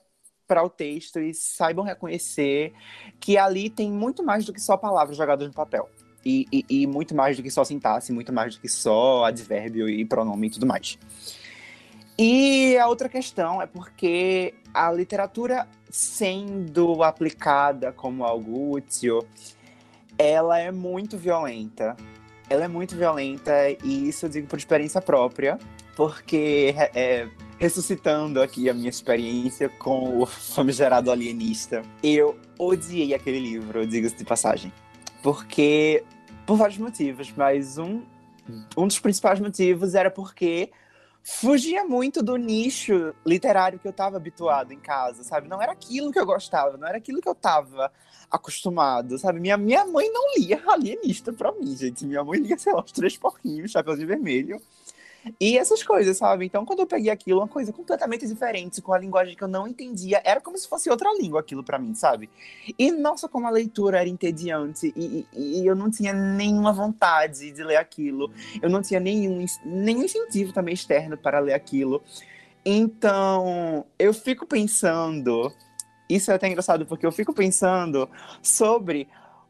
para 0.47 0.63
o 0.63 0.71
texto 0.71 1.19
e 1.19 1.35
saibam 1.35 1.85
reconhecer 1.85 2.73
que 3.19 3.37
ali 3.37 3.69
tem 3.69 3.91
muito 3.91 4.23
mais 4.23 4.45
do 4.45 4.53
que 4.53 4.61
só 4.61 4.77
palavras 4.77 5.17
jogadas 5.17 5.49
no 5.49 5.53
papel 5.53 5.89
e, 6.25 6.47
e, 6.53 6.83
e, 6.83 6.87
muito 6.87 7.15
mais 7.15 7.37
do 7.37 7.43
que 7.43 7.51
só 7.51 7.65
sintaxe, 7.65 8.13
muito 8.13 8.33
mais 8.33 8.55
do 8.55 8.61
que 8.61 8.69
só 8.69 9.25
advérbio 9.25 9.89
e 9.89 10.05
pronome 10.05 10.49
e 10.49 10.51
tudo 10.51 10.67
mais. 10.67 10.99
E 12.19 12.77
a 12.79 12.89
outra 12.89 13.09
questão 13.09 13.61
é 13.61 13.67
porque 13.67 14.55
a 14.73 14.91
literatura 14.91 15.69
sendo 15.91 17.03
aplicada 17.03 17.93
como 17.93 18.25
algo 18.25 18.73
útil, 18.73 19.27
ela 20.19 20.59
é 20.59 20.71
muito 20.71 21.17
violenta. 21.17 21.97
Ela 22.49 22.65
é 22.65 22.69
muito 22.69 22.97
violenta 22.97 23.53
e 23.83 24.09
isso 24.09 24.27
eu 24.27 24.31
digo 24.31 24.47
por 24.47 24.59
experiência 24.59 25.01
própria, 25.01 25.59
porque 25.97 26.75
é, 26.95 27.29
ressuscitando 27.59 28.41
aqui 28.41 28.71
a 28.71 28.75
minha 28.75 28.89
experiência 28.89 29.69
com 29.69 30.21
o 30.21 30.27
famigerado 30.27 31.11
alienista, 31.11 31.83
eu 32.03 32.39
odiei 32.59 33.15
aquele 33.15 33.41
livro, 33.41 33.87
diga-se 33.87 34.17
de 34.17 34.25
passagem. 34.25 34.73
Porque 35.23 36.05
por 36.47 36.57
vários 36.57 36.79
motivos, 36.79 37.33
mas 37.37 37.79
um, 37.79 38.03
um 38.77 38.87
dos 38.87 39.01
principais 39.01 39.41
motivos 39.41 39.95
era 39.95 40.11
porque 40.11 40.71
fugia 41.25 41.83
muito 41.83 42.23
do 42.23 42.37
nicho 42.37 43.13
literário 43.27 43.81
que 43.81 43.89
eu 43.89 43.91
estava 43.91 44.17
habituado 44.17 44.71
em 44.71 44.79
casa, 44.79 45.25
sabe? 45.25 45.49
Não 45.49 45.61
era 45.61 45.73
aquilo 45.73 46.13
que 46.13 46.19
eu 46.21 46.25
gostava, 46.25 46.77
não 46.77 46.87
era 46.87 46.99
aquilo 46.99 47.21
que 47.21 47.29
eu 47.29 47.33
estava 47.33 47.91
acostumado, 48.31 49.19
sabe? 49.19 49.41
Minha, 49.41 49.57
minha 49.57 49.85
mãe 49.87 50.11
não 50.13 50.35
lia 50.37 50.63
alienista 50.67 51.33
pra 51.33 51.53
mim, 51.53 51.77
gente. 51.77 52.05
Minha 52.05 52.25
mãe 52.25 52.41
lia, 52.41 52.59
sei 52.59 52.73
lá, 52.73 52.83
os 52.85 52.93
três 52.93 53.17
porquinhos, 53.17 53.73
de 53.73 54.07
vermelho. 54.07 54.61
E 55.41 55.59
essas 55.59 55.83
coisas, 55.83 56.17
sabe? 56.17 56.47
Então, 56.47 56.65
quando 56.65 56.81
eu 56.81 56.87
peguei 56.87 57.11
aquilo, 57.11 57.41
uma 57.41 57.49
coisa 57.49 57.73
completamente 57.73 58.27
diferente, 58.27 58.81
com 58.81 58.93
a 58.93 58.99
linguagem 58.99 59.35
que 59.35 59.43
eu 59.43 59.49
não 59.49 59.67
entendia, 59.67 60.21
era 60.25 60.41
como 60.41 60.57
se 60.57 60.69
fosse 60.69 60.89
outra 60.89 61.13
língua 61.19 61.41
aquilo 61.41 61.65
para 61.65 61.79
mim, 61.79 61.95
sabe? 61.95 62.31
E 62.79 62.93
nossa, 62.93 63.29
como 63.29 63.47
a 63.47 63.51
leitura 63.51 63.99
era 63.99 64.09
entediante 64.09 64.93
e, 64.95 65.27
e, 65.33 65.61
e, 65.61 65.67
eu 65.67 65.75
não 65.75 65.91
tinha 65.91 66.13
nenhuma 66.13 66.73
vontade 66.73 67.51
de 67.51 67.65
ler 67.65 67.77
aquilo. 67.77 68.31
Eu 68.63 68.71
não 68.71 68.83
tinha 68.83 69.01
nenhum, 69.01 69.45
nenhum 69.65 70.05
incentivo 70.05 70.53
também 70.53 70.75
externo 70.75 71.17
para 71.17 71.41
ler 71.41 71.55
aquilo. 71.55 72.03
Então, 72.65 73.85
eu 73.99 74.13
fico 74.15 74.47
pensando. 74.47 75.53
Isso 76.09 76.31
é 76.31 76.35
até 76.35 76.49
engraçado, 76.49 76.87
porque 76.87 77.05
eu 77.07 77.13
fico 77.13 77.33
pensando 77.33 78.09
sobre 78.43 79.09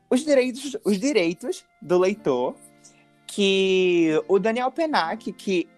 os 0.09 0.25
direitos, 0.25 0.77
os 0.85 0.99
direitos 0.99 1.64
do 1.81 1.99
leitor 1.99 2.55
que 3.27 4.12
o 4.29 4.38
Daniel 4.38 4.71
Penac, 4.71 5.33
que 5.33 5.69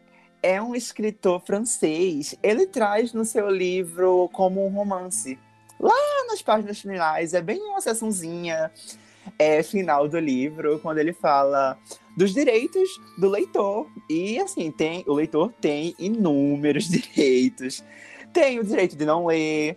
é 0.42 0.60
um 0.62 0.74
escritor 0.74 1.40
francês, 1.40 2.36
ele 2.42 2.66
traz 2.66 3.12
no 3.12 3.24
seu 3.24 3.48
livro 3.50 4.28
como 4.32 4.64
um 4.64 4.70
romance. 4.70 5.38
Lá 5.80 6.26
nas 6.28 6.42
páginas 6.42 6.80
finais, 6.80 7.34
é 7.34 7.40
bem 7.40 7.60
uma 7.62 7.80
sessãozinha. 7.80 8.70
é, 9.38 9.62
final 9.62 10.08
do 10.08 10.18
livro, 10.18 10.78
quando 10.80 10.98
ele 10.98 11.12
fala 11.12 11.76
dos 12.16 12.32
direitos 12.32 12.88
do 13.18 13.28
leitor. 13.28 13.86
E 14.08 14.38
assim, 14.38 14.70
tem, 14.70 15.04
o 15.06 15.12
leitor 15.12 15.52
tem 15.60 15.94
inúmeros 15.98 16.88
direitos. 16.88 17.84
Tem 18.32 18.58
o 18.58 18.64
direito 18.64 18.96
de 18.96 19.04
não 19.04 19.26
ler, 19.26 19.76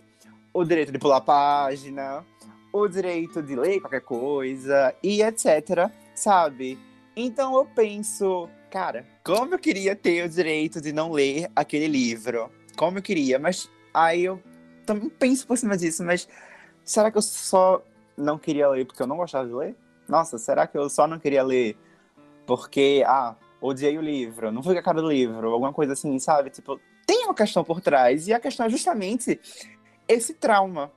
o 0.52 0.64
direito 0.64 0.92
de 0.92 0.98
pular 0.98 1.20
página, 1.20 2.24
o 2.72 2.88
direito 2.88 3.42
de 3.42 3.54
ler 3.54 3.80
qualquer 3.80 4.00
coisa 4.00 4.94
e 5.02 5.22
etc, 5.22 5.90
sabe? 6.14 6.78
Então 7.16 7.54
eu 7.56 7.66
penso, 7.66 8.48
cara, 8.70 9.06
como 9.24 9.54
eu 9.54 9.58
queria 9.58 9.94
ter 9.94 10.24
o 10.24 10.28
direito 10.28 10.80
de 10.80 10.92
não 10.92 11.12
ler 11.12 11.50
aquele 11.54 11.86
livro. 11.86 12.50
Como 12.76 12.98
eu 12.98 13.02
queria, 13.02 13.38
mas 13.38 13.70
aí 13.92 14.24
eu 14.24 14.42
também 14.86 15.10
penso 15.10 15.46
por 15.46 15.58
cima 15.58 15.76
disso, 15.76 16.02
mas 16.02 16.26
será 16.82 17.10
que 17.10 17.18
eu 17.18 17.22
só 17.22 17.82
não 18.16 18.38
queria 18.38 18.68
ler 18.68 18.86
porque 18.86 19.02
eu 19.02 19.06
não 19.06 19.16
gostava 19.16 19.46
de 19.46 19.54
ler? 19.54 19.76
Nossa, 20.08 20.38
será 20.38 20.66
que 20.66 20.76
eu 20.76 20.88
só 20.88 21.06
não 21.06 21.18
queria 21.18 21.42
ler 21.42 21.76
porque, 22.46 23.04
ah, 23.06 23.36
odiei 23.60 23.96
o 23.96 24.02
livro, 24.02 24.50
não 24.50 24.62
fui 24.62 24.74
com 24.74 24.80
a 24.80 24.82
cara 24.82 25.00
do 25.00 25.08
livro, 25.08 25.50
alguma 25.50 25.72
coisa 25.72 25.92
assim, 25.92 26.18
sabe? 26.18 26.50
Tipo, 26.50 26.80
tem 27.06 27.24
uma 27.24 27.34
questão 27.34 27.62
por 27.62 27.80
trás, 27.80 28.26
e 28.26 28.32
a 28.32 28.40
questão 28.40 28.66
é 28.66 28.70
justamente 28.70 29.38
esse 30.12 30.34
trauma. 30.34 30.90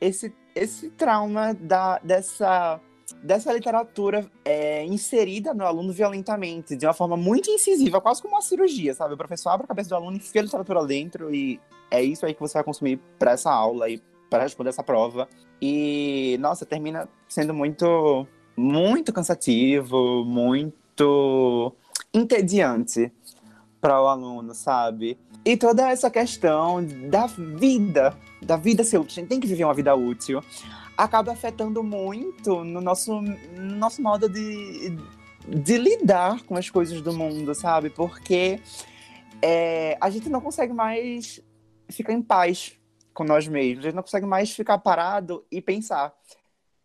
Esse, 0.00 0.34
esse 0.54 0.90
trauma 0.90 1.54
da, 1.54 1.98
dessa, 1.98 2.80
dessa 3.22 3.52
literatura 3.52 4.30
é, 4.44 4.84
inserida 4.84 5.54
no 5.54 5.64
aluno 5.64 5.92
violentamente, 5.92 6.76
de 6.76 6.86
uma 6.86 6.92
forma 6.92 7.16
muito 7.16 7.50
incisiva, 7.50 8.00
quase 8.00 8.20
como 8.20 8.34
uma 8.34 8.42
cirurgia, 8.42 8.94
sabe? 8.94 9.14
O 9.14 9.16
professor 9.16 9.50
abre 9.50 9.64
a 9.64 9.68
cabeça 9.68 9.90
do 9.90 9.94
aluno, 9.96 10.16
enfia 10.16 10.42
a 10.42 10.44
literatura 10.44 10.84
dentro 10.84 11.34
e 11.34 11.60
é 11.90 12.02
isso 12.02 12.26
aí 12.26 12.34
que 12.34 12.40
você 12.40 12.54
vai 12.54 12.64
consumir 12.64 13.00
para 13.18 13.32
essa 13.32 13.50
aula 13.50 13.88
e 13.88 14.02
para 14.28 14.42
responder 14.42 14.70
essa 14.70 14.82
prova. 14.82 15.28
E, 15.62 16.36
nossa, 16.40 16.66
termina 16.66 17.08
sendo 17.28 17.54
muito, 17.54 18.26
muito 18.56 19.12
cansativo, 19.12 20.24
muito 20.24 21.72
entediante 22.12 23.10
para 23.80 24.00
o 24.00 24.06
aluno, 24.06 24.54
sabe? 24.54 25.18
E 25.44 25.56
toda 25.56 25.90
essa 25.90 26.10
questão 26.10 26.84
da 27.08 27.26
vida, 27.26 28.16
da 28.42 28.56
vida 28.56 28.82
ser 28.82 28.98
útil, 28.98 29.18
a 29.18 29.20
gente 29.20 29.28
tem 29.28 29.40
que 29.40 29.46
viver 29.46 29.64
uma 29.64 29.74
vida 29.74 29.94
útil, 29.94 30.42
acaba 30.96 31.32
afetando 31.32 31.82
muito 31.82 32.64
no 32.64 32.80
nosso, 32.80 33.20
no 33.20 33.76
nosso 33.76 34.02
modo 34.02 34.28
de, 34.28 34.96
de 35.46 35.78
lidar 35.78 36.42
com 36.44 36.56
as 36.56 36.70
coisas 36.70 37.00
do 37.00 37.12
mundo, 37.12 37.54
sabe? 37.54 37.90
Porque 37.90 38.60
é, 39.42 39.96
a 40.00 40.10
gente 40.10 40.28
não 40.28 40.40
consegue 40.40 40.72
mais 40.72 41.40
ficar 41.88 42.12
em 42.12 42.22
paz 42.22 42.72
com 43.14 43.24
nós 43.24 43.46
mesmos, 43.46 43.84
a 43.84 43.88
gente 43.88 43.96
não 43.96 44.02
consegue 44.02 44.26
mais 44.26 44.50
ficar 44.50 44.78
parado 44.78 45.44
e 45.50 45.60
pensar 45.62 46.12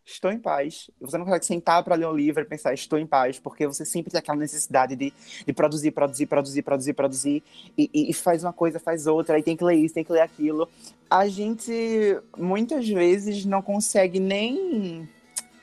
estou 0.05 0.31
em 0.31 0.39
paz. 0.39 0.89
Você 0.99 1.17
não 1.17 1.25
consegue 1.25 1.45
sentar 1.45 1.83
para 1.83 1.95
ler 1.95 2.07
um 2.07 2.13
livro 2.13 2.41
e 2.41 2.45
pensar, 2.45 2.73
estou 2.73 2.99
em 2.99 3.05
paz, 3.05 3.39
porque 3.39 3.65
você 3.67 3.85
sempre 3.85 4.11
tem 4.11 4.19
aquela 4.19 4.37
necessidade 4.37 4.95
de, 4.95 5.13
de 5.45 5.53
produzir, 5.53 5.91
produzir, 5.91 6.25
produzir, 6.25 6.61
produzir, 6.61 6.93
produzir, 6.93 7.43
e, 7.77 7.89
e, 7.93 8.09
e, 8.09 8.13
faz 8.13 8.43
uma 8.43 8.53
coisa, 8.53 8.79
faz 8.79 9.07
outra, 9.07 9.35
aí 9.35 9.43
tem 9.43 9.55
que 9.55 9.63
ler 9.63 9.75
isso, 9.75 9.93
tem 9.93 10.03
que 10.03 10.11
ler 10.11 10.21
aquilo. 10.21 10.67
A 11.09 11.27
gente 11.27 11.71
muitas 12.37 12.87
vezes 12.87 13.45
não 13.45 13.61
consegue 13.61 14.19
nem 14.19 15.07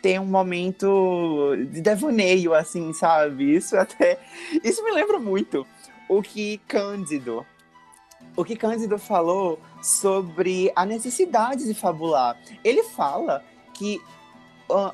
ter 0.01 0.21
um 0.21 0.27
momento 0.27 1.57
de 1.71 1.81
devaneio, 1.81 2.55
assim, 2.55 2.93
sabe? 2.93 3.57
Isso 3.57 3.77
até. 3.77 4.19
Isso 4.63 4.83
me 4.85 4.93
lembra 4.93 5.19
muito 5.19 5.67
o 6.09 6.23
que 6.23 6.59
Cândido. 6.69 7.45
O 8.37 8.45
que 8.45 8.57
Cândido 8.57 8.99
falou 8.99 9.59
sobre 9.83 10.73
a 10.75 10.87
necessidade 10.87 11.67
de 11.67 11.75
fabular. 11.75 12.37
Ele 12.63 12.85
fala 12.85 13.45
que 13.75 14.01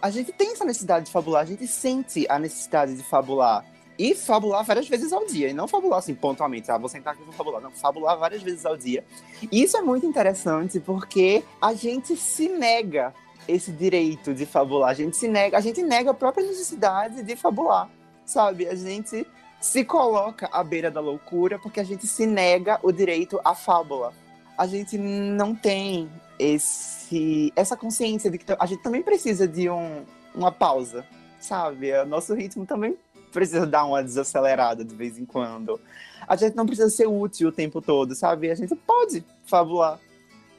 a 0.01 0.11
gente 0.11 0.33
tem 0.33 0.53
essa 0.53 0.65
necessidade 0.65 1.07
de 1.07 1.13
fabular, 1.13 1.43
a 1.43 1.47
gente 1.47 1.67
sente 1.67 2.27
a 2.29 2.39
necessidade 2.39 2.95
de 2.97 3.03
fabular. 3.03 3.65
E 3.97 4.15
fabular 4.15 4.65
várias 4.65 4.89
vezes 4.89 5.13
ao 5.13 5.25
dia, 5.25 5.49
e 5.49 5.53
não 5.53 5.69
fabular 5.69 5.99
assim 5.99 6.15
pontualmente, 6.15 6.69
ah, 6.69 6.77
vou 6.77 6.89
sentar 6.89 7.13
aqui 7.13 7.23
e 7.23 7.25
vou 7.25 7.35
fabular. 7.35 7.61
Não, 7.61 7.71
fabular 7.71 8.17
várias 8.17 8.43
vezes 8.43 8.67
ao 8.67 8.77
dia. 8.77 9.05
E 9.53 9.63
isso 9.63 9.77
é 9.77 9.83
muito 9.83 10.05
interessante 10.05 10.81
porque 10.81 11.45
a 11.63 11.75
gente 11.75 12.17
se 12.17 12.49
nega 12.49 13.15
esse 13.47 13.71
direito 13.71 14.35
de 14.35 14.47
fabular, 14.47 14.91
a 14.91 14.95
gente 14.95 15.17
se 15.17 15.29
nega, 15.29 15.57
a 15.57 15.61
gente 15.61 15.83
nega 15.83 16.11
a 16.11 16.15
própria 16.15 16.45
necessidade 16.45 17.23
de 17.23 17.37
fabular, 17.37 17.89
sabe? 18.25 18.67
A 18.67 18.75
gente 18.75 19.27
se 19.61 19.85
coloca 19.85 20.49
à 20.53 20.65
beira 20.65 20.91
da 20.91 21.01
loucura 21.01 21.59
porque 21.59 21.79
a 21.79 21.85
gente 21.85 22.07
se 22.07 22.27
nega 22.27 22.79
o 22.83 22.91
direito 22.91 23.41
à 23.45 23.55
fábula. 23.55 24.13
A 24.59 24.67
gente 24.67 24.99
não 24.99 25.55
tem 25.55 26.11
esse, 26.39 27.53
essa 27.55 27.77
consciência 27.77 28.31
de 28.31 28.39
que 28.39 28.45
a 28.59 28.67
gente 28.67 28.83
também 28.83 29.03
precisa 29.03 29.47
de 29.47 29.69
um, 29.69 30.05
uma 30.35 30.51
pausa, 30.51 31.05
sabe? 31.41 31.93
O 31.93 32.07
nosso 32.07 32.35
ritmo 32.35 32.67
também 32.67 32.97
precisa 33.33 33.67
dar 33.67 33.85
uma 33.85 34.03
desacelerada 34.03 34.85
de 34.85 34.95
vez 34.95 35.19
em 35.19 35.25
quando. 35.25 35.81
A 36.27 36.37
gente 36.37 36.57
não 36.57 36.67
precisa 36.67 36.89
ser 36.89 37.07
útil 37.07 37.49
o 37.49 37.53
tempo 37.53 37.83
todo, 37.83 38.15
sabe? 38.15 38.51
A 38.51 38.55
gente 38.55 38.75
pode 38.75 39.25
fabular, 39.45 39.99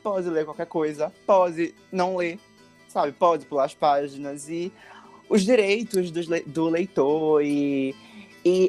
pode 0.04 0.30
ler 0.30 0.46
qualquer 0.46 0.68
coisa, 0.68 1.12
pode 1.26 1.74
não 1.92 2.16
ler, 2.16 2.40
sabe? 2.88 3.12
Pode 3.12 3.46
pular 3.46 3.66
as 3.66 3.74
páginas 3.74 4.50
e 4.50 4.72
os 5.30 5.44
direitos 5.44 6.12
do, 6.12 6.22
do 6.46 6.70
leitor 6.70 7.44
e 7.44 7.96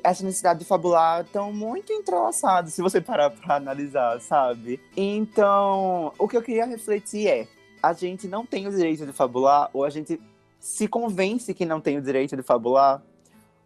essa 0.07 0.25
necessidade 0.25 0.61
de 0.61 0.64
fabular 0.64 1.25
estão 1.25 1.53
muito 1.53 1.92
entrelaçados, 1.92 2.73
se 2.73 2.81
você 2.81 3.01
parar 3.01 3.31
para 3.31 3.57
analisar, 3.57 4.21
sabe? 4.21 4.81
Então, 4.97 6.12
o 6.16 6.29
que 6.29 6.37
eu 6.37 6.42
queria 6.42 6.64
refletir 6.64 7.27
é: 7.27 7.49
a 7.83 7.92
gente 7.92 8.29
não 8.29 8.47
tem 8.47 8.69
o 8.69 8.71
direito 8.71 9.05
de 9.05 9.12
fabular, 9.12 9.69
ou 9.73 9.85
a 9.85 9.90
gente 9.90 10.21
se 10.61 10.87
convence 10.87 11.53
que 11.53 11.66
não 11.66 11.81
tem 11.81 11.99
o 11.99 12.03
direito 12.03 12.37
de 12.37 12.42
fabular, 12.45 13.03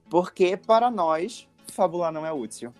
porque 0.08 0.56
para 0.56 0.90
nós, 0.90 1.46
fabular 1.72 2.10
não 2.10 2.24
é 2.24 2.32
útil. 2.32 2.72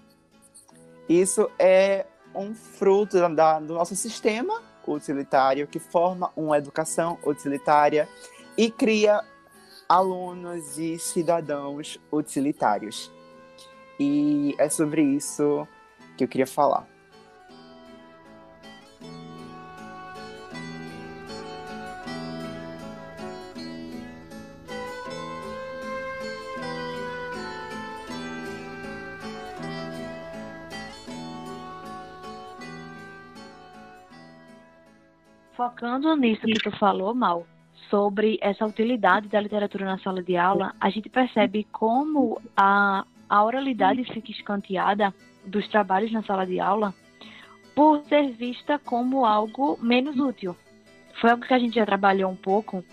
Isso 1.06 1.50
é 1.58 2.06
um 2.34 2.54
fruto 2.54 3.18
da, 3.28 3.60
do 3.60 3.74
nosso 3.74 3.94
sistema 3.94 4.62
utilitário 4.86 5.66
que 5.66 5.78
forma 5.78 6.32
uma 6.34 6.56
educação 6.56 7.18
utilitária 7.26 8.08
e 8.56 8.70
cria 8.70 9.22
alunos 9.86 10.78
e 10.78 10.98
cidadãos 10.98 12.00
utilitários. 12.10 13.10
E 14.02 14.54
é 14.58 14.70
sobre 14.70 15.02
isso 15.02 15.68
que 16.16 16.24
eu 16.24 16.28
queria 16.28 16.46
falar. 16.46 16.86
Focando 35.54 36.16
nisso 36.16 36.40
que 36.40 36.54
tu 36.54 36.70
falou, 36.78 37.14
Mal, 37.14 37.46
sobre 37.90 38.38
essa 38.40 38.64
utilidade 38.64 39.28
da 39.28 39.38
literatura 39.38 39.84
na 39.84 39.98
sala 39.98 40.22
de 40.22 40.38
aula, 40.38 40.74
a 40.80 40.88
gente 40.88 41.10
percebe 41.10 41.64
como 41.70 42.40
a 42.56 43.04
a 43.30 43.44
oralidade 43.44 44.02
fica 44.12 44.32
escanteada 44.32 45.14
dos 45.46 45.66
trabalhos 45.68 46.10
na 46.10 46.24
sala 46.24 46.44
de 46.44 46.58
aula 46.58 46.92
por 47.76 48.02
ser 48.06 48.32
vista 48.32 48.76
como 48.80 49.24
algo 49.24 49.78
menos 49.80 50.18
útil. 50.18 50.56
Foi 51.20 51.30
algo 51.30 51.46
que 51.46 51.54
a 51.54 51.58
gente 51.58 51.76
já 51.76 51.86
trabalhou 51.86 52.28
um 52.28 52.36
pouco 52.36 52.84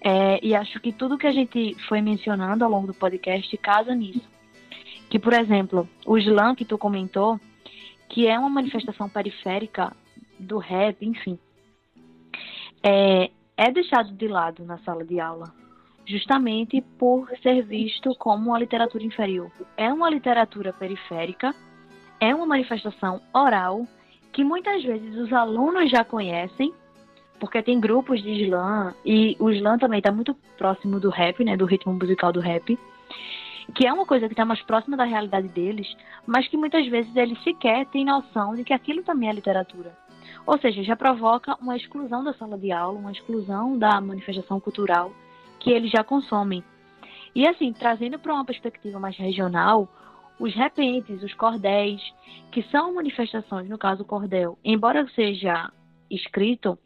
é, 0.00 0.40
e 0.42 0.54
acho 0.54 0.80
que 0.80 0.90
tudo 0.90 1.18
que 1.18 1.26
a 1.26 1.32
gente 1.32 1.76
foi 1.86 2.00
mencionando 2.00 2.64
ao 2.64 2.70
longo 2.70 2.86
do 2.86 2.94
podcast 2.94 3.54
casa 3.58 3.94
nisso. 3.94 4.26
Que, 5.10 5.18
por 5.18 5.34
exemplo, 5.34 5.86
o 6.06 6.16
slam 6.16 6.54
que 6.54 6.64
tu 6.64 6.78
comentou, 6.78 7.38
que 8.08 8.26
é 8.26 8.38
uma 8.38 8.48
manifestação 8.48 9.08
periférica 9.08 9.94
do 10.38 10.58
rap, 10.58 11.04
enfim, 11.04 11.38
é, 12.82 13.30
é 13.56 13.70
deixado 13.70 14.12
de 14.12 14.28
lado 14.28 14.64
na 14.64 14.78
sala 14.78 15.04
de 15.04 15.20
aula 15.20 15.52
justamente 16.08 16.80
por 16.98 17.28
ser 17.42 17.62
visto 17.62 18.14
como 18.18 18.48
uma 18.48 18.58
literatura 18.58 19.04
inferior. 19.04 19.50
É 19.76 19.92
uma 19.92 20.08
literatura 20.08 20.72
periférica, 20.72 21.54
é 22.18 22.34
uma 22.34 22.46
manifestação 22.46 23.20
oral 23.32 23.86
que 24.32 24.42
muitas 24.42 24.82
vezes 24.82 25.14
os 25.16 25.32
alunos 25.32 25.90
já 25.90 26.02
conhecem, 26.02 26.72
porque 27.38 27.62
tem 27.62 27.78
grupos 27.78 28.22
de 28.22 28.30
slam 28.44 28.94
e 29.04 29.36
o 29.38 29.50
slam 29.50 29.78
também 29.78 29.98
está 29.98 30.10
muito 30.10 30.34
próximo 30.56 30.98
do 30.98 31.10
rap, 31.10 31.44
né, 31.44 31.56
do 31.56 31.66
ritmo 31.66 31.92
musical 31.92 32.32
do 32.32 32.40
rap, 32.40 32.78
que 33.74 33.86
é 33.86 33.92
uma 33.92 34.06
coisa 34.06 34.26
que 34.26 34.32
está 34.32 34.46
mais 34.46 34.62
próxima 34.62 34.96
da 34.96 35.04
realidade 35.04 35.48
deles, 35.48 35.94
mas 36.26 36.48
que 36.48 36.56
muitas 36.56 36.86
vezes 36.88 37.14
eles 37.14 37.40
sequer 37.44 37.84
têm 37.86 38.04
noção 38.04 38.54
de 38.54 38.64
que 38.64 38.72
aquilo 38.72 39.02
também 39.02 39.28
é 39.28 39.32
literatura. 39.32 39.92
Ou 40.46 40.58
seja, 40.58 40.82
já 40.82 40.96
provoca 40.96 41.54
uma 41.60 41.76
exclusão 41.76 42.24
da 42.24 42.32
sala 42.32 42.56
de 42.56 42.72
aula, 42.72 42.98
uma 42.98 43.12
exclusão 43.12 43.78
da 43.78 44.00
manifestação 44.00 44.58
cultural 44.58 45.12
que 45.60 45.70
eles 45.70 45.90
já 45.90 46.04
consomem. 46.04 46.62
E 47.34 47.46
assim, 47.46 47.72
trazendo 47.72 48.18
para 48.18 48.34
uma 48.34 48.44
perspectiva 48.44 48.98
mais 48.98 49.16
regional, 49.16 49.88
os 50.38 50.54
repentes, 50.54 51.22
os 51.22 51.34
cordéis, 51.34 52.00
que 52.50 52.62
são 52.64 52.94
manifestações, 52.94 53.68
no 53.68 53.78
caso 53.78 54.02
o 54.02 54.06
cordel, 54.06 54.58
embora 54.64 55.06
seja 55.14 55.70
escrito, 56.10 56.78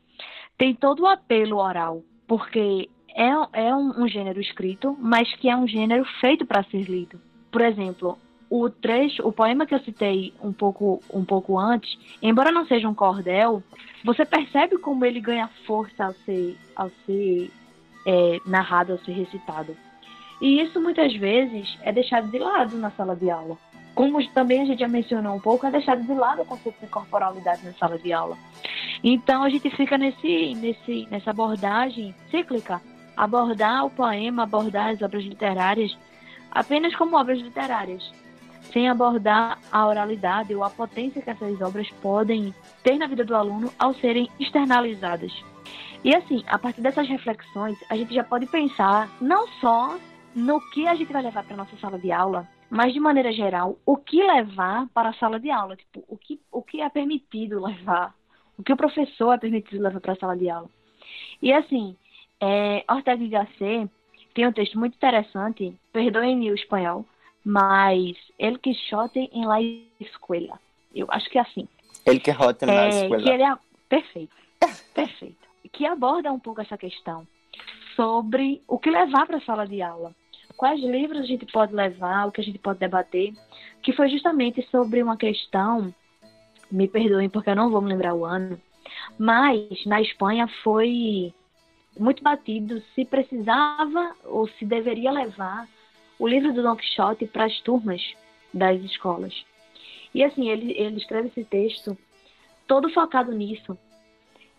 tem 0.57 0.75
todo 0.75 1.03
o 1.03 1.07
apelo 1.07 1.59
oral, 1.59 2.03
porque 2.27 2.89
é, 3.15 3.31
é 3.53 3.75
um, 3.75 4.03
um 4.03 4.09
gênero 4.09 4.41
escrito, 4.41 4.97
mas 4.99 5.33
que 5.37 5.49
é 5.49 5.57
um 5.57 5.69
gênero 5.69 6.05
feito 6.21 6.47
para 6.47 6.65
ser 6.65 6.83
lido. 6.83 7.21
Por 7.51 7.61
exemplo, 7.61 8.19
o 8.49 8.69
trecho, 8.69 9.27
o 9.27 9.33
poema 9.33 9.67
que 9.67 9.75
eu 9.75 9.81
citei 9.81 10.33
um 10.43 10.53
pouco, 10.53 11.01
um 11.13 11.25
pouco 11.25 11.59
antes, 11.59 11.99
embora 12.23 12.51
não 12.51 12.67
seja 12.67 12.89
um 12.89 12.95
cordel, 12.95 13.63
você 14.05 14.25
percebe 14.25 14.79
como 14.79 15.05
ele 15.05 15.21
ganha 15.21 15.49
força 15.67 16.05
ao 16.05 16.13
ser, 16.13 16.57
ao 16.77 16.91
ser 17.07 17.51
é, 18.07 18.41
narrado, 18.47 18.93
ao 18.93 18.99
ser 18.99 19.13
recitado. 19.13 19.77
E 20.41 20.61
isso 20.61 20.81
muitas 20.81 21.15
vezes 21.15 21.79
é 21.83 21.93
deixado 21.93 22.31
de 22.31 22.39
lado 22.39 22.77
na 22.77 22.91
sala 22.91 23.15
de 23.15 23.31
aula. 23.31 23.57
Como 23.95 24.27
também 24.29 24.63
a 24.63 24.65
gente 24.65 24.81
já 24.81 24.89
mencionou 24.89 25.37
um 25.37 25.41
pouco, 25.41 25.67
é 25.67 25.71
deixado 25.71 26.03
de 26.03 26.15
lado 26.15 26.43
o 26.43 26.47
conceito 26.47 26.81
de 26.81 26.87
corporalidade 26.87 27.65
na 27.65 27.73
sala 27.75 27.99
de 27.99 28.13
aula. 28.13 28.37
Então 29.05 29.43
a 29.43 29.51
gente 29.51 29.69
fica 29.71 29.99
nesse, 29.99 30.55
nesse, 30.55 31.07
nessa 31.11 31.31
abordagem 31.31 32.15
cíclica, 32.31 32.81
abordar 33.17 33.85
o 33.85 33.91
poema, 33.91 34.45
abordar 34.45 34.89
as 34.89 35.03
obras 35.03 35.23
literárias 35.23 35.97
apenas 36.53 36.95
como 36.95 37.17
obras 37.17 37.41
literárias, 37.41 38.13
sem 38.73 38.89
abordar 38.89 39.59
a 39.71 39.87
oralidade 39.87 40.55
ou 40.55 40.63
a 40.63 40.71
potência 40.71 41.23
que 41.23 41.31
essas 41.31 41.61
obras 41.61 41.89
podem 42.03 42.55
ter 42.83 42.97
na 42.97 43.07
vida 43.07 43.25
do 43.25 43.35
aluno 43.35 43.73
ao 43.79 43.95
serem 43.95 44.31
externalizadas. 44.39 45.33
E 46.05 46.15
assim, 46.15 46.43
a 46.49 46.59
partir 46.59 46.81
dessas 46.81 47.09
reflexões, 47.09 47.79
a 47.89 47.97
gente 47.97 48.13
já 48.13 48.25
pode 48.25 48.47
pensar 48.47 49.09
não 49.21 49.47
só 49.61 49.99
no 50.35 50.61
que 50.71 50.87
a 50.89 50.95
gente 50.95 51.13
vai 51.13 51.23
levar 51.23 51.45
para 51.45 51.57
nossa 51.57 51.77
sala 51.77 51.99
de 51.99 52.11
aula, 52.11 52.49
mas 52.69 52.93
de 52.93 52.99
maneira 52.99 53.31
geral, 53.33 53.79
o 53.87 53.97
que 53.97 54.23
levar 54.23 54.89
para 54.95 55.11
a 55.11 55.15
sala 55.15 55.39
de 55.39 55.51
aula, 55.51 55.77
tipo, 55.77 56.03
o 56.09 56.17
que, 56.17 56.41
o 56.51 56.63
que 56.63 56.81
é 56.81 56.89
permitido 56.89 57.65
levar, 57.65 58.15
o 58.59 58.63
que 58.63 58.73
o 58.73 58.77
professor 58.77 59.35
é 59.35 59.39
permitido 59.39 59.83
levar 59.83 60.01
para 60.01 60.15
a 60.15 60.17
sala 60.17 60.37
de 60.37 60.49
aula. 60.49 60.69
E 61.41 61.53
assim, 61.53 61.97
é, 62.41 62.85
Ortega 62.91 63.23
y 63.23 63.29
Gasset 63.29 63.91
tem 64.35 64.47
um 64.47 64.53
texto 64.53 64.79
muito 64.79 64.95
interessante, 64.95 65.73
perdoem-me 65.93 66.51
o 66.51 66.55
espanhol, 66.55 67.05
mas 67.45 68.17
El 68.39 68.59
Quixote 68.59 69.31
em 69.33 69.45
la 69.45 69.61
escuela. 70.01 70.59
Eu 70.95 71.07
acho 71.11 71.29
que 71.31 71.39
é 71.39 71.43
assim. 71.43 71.69
El 72.07 72.21
Quixote 72.21 72.67
na 72.67 72.73
é, 72.73 72.89
escuela. 72.89 73.23
Que 73.23 73.31
ele 73.31 73.43
é 73.43 73.55
perfeito, 73.89 74.35
perfeito. 74.95 75.42
Que 75.71 75.87
aborda 75.87 76.33
um 76.33 76.39
pouco 76.39 76.61
essa 76.61 76.77
questão 76.77 77.27
sobre 77.95 78.63
o 78.67 78.79
que 78.79 78.91
levar 78.91 79.27
para 79.27 79.37
a 79.37 79.43
sala 79.43 79.67
de 79.67 79.83
aula. 79.83 80.15
Quais 80.57 80.81
livros 80.81 81.21
a 81.21 81.27
gente 81.27 81.47
pode 81.47 81.75
levar, 81.75 82.27
o 82.27 82.33
que 82.33 82.41
a 82.41 82.45
gente 82.45 82.59
pode 82.59 82.79
debater, 82.79 83.33
que 83.83 83.93
foi 83.93 84.09
justamente 84.09 84.63
sobre 84.71 85.03
uma 85.03 85.17
questão, 85.17 85.95
me 86.71 86.89
perdoem 86.89 87.29
porque 87.29 87.51
eu 87.51 87.57
não 87.57 87.71
vou 87.71 87.81
me 87.81 87.89
lembrar 87.89 88.15
o 88.15 88.25
ano, 88.25 88.61
mas 89.19 89.85
na 89.87 90.01
Espanha 90.01 90.49
foi 90.63 91.33
muito 91.99 92.23
batido 92.23 92.83
se 92.95 93.05
precisava 93.05 94.15
ou 94.25 94.49
se 94.49 94.65
deveria 94.65 95.11
levar 95.11 95.69
o 96.19 96.27
livro 96.27 96.53
do 96.53 96.63
Don 96.63 96.77
Quixote 96.77 97.27
para 97.27 97.45
as 97.45 97.61
turmas 97.61 98.01
das 98.53 98.81
escolas. 98.83 99.45
E 100.15 100.23
assim, 100.23 100.49
ele, 100.49 100.73
ele 100.73 100.97
escreve 100.97 101.29
esse 101.29 101.45
texto 101.45 101.97
todo 102.67 102.91
focado 102.91 103.33
nisso. 103.33 103.77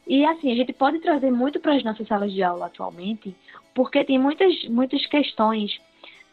E 0.06 0.26
assim, 0.26 0.52
a 0.52 0.56
gente 0.56 0.74
pode 0.74 1.00
trazer 1.00 1.32
muito 1.32 1.60
para 1.60 1.76
as 1.76 1.84
nossas 1.84 2.08
salas 2.08 2.32
de 2.32 2.44
aula 2.44 2.66
atualmente, 2.66 3.36
porque 3.74 4.04
tem 4.04 4.20
muitas, 4.20 4.64
muitas 4.66 5.06
questões, 5.06 5.80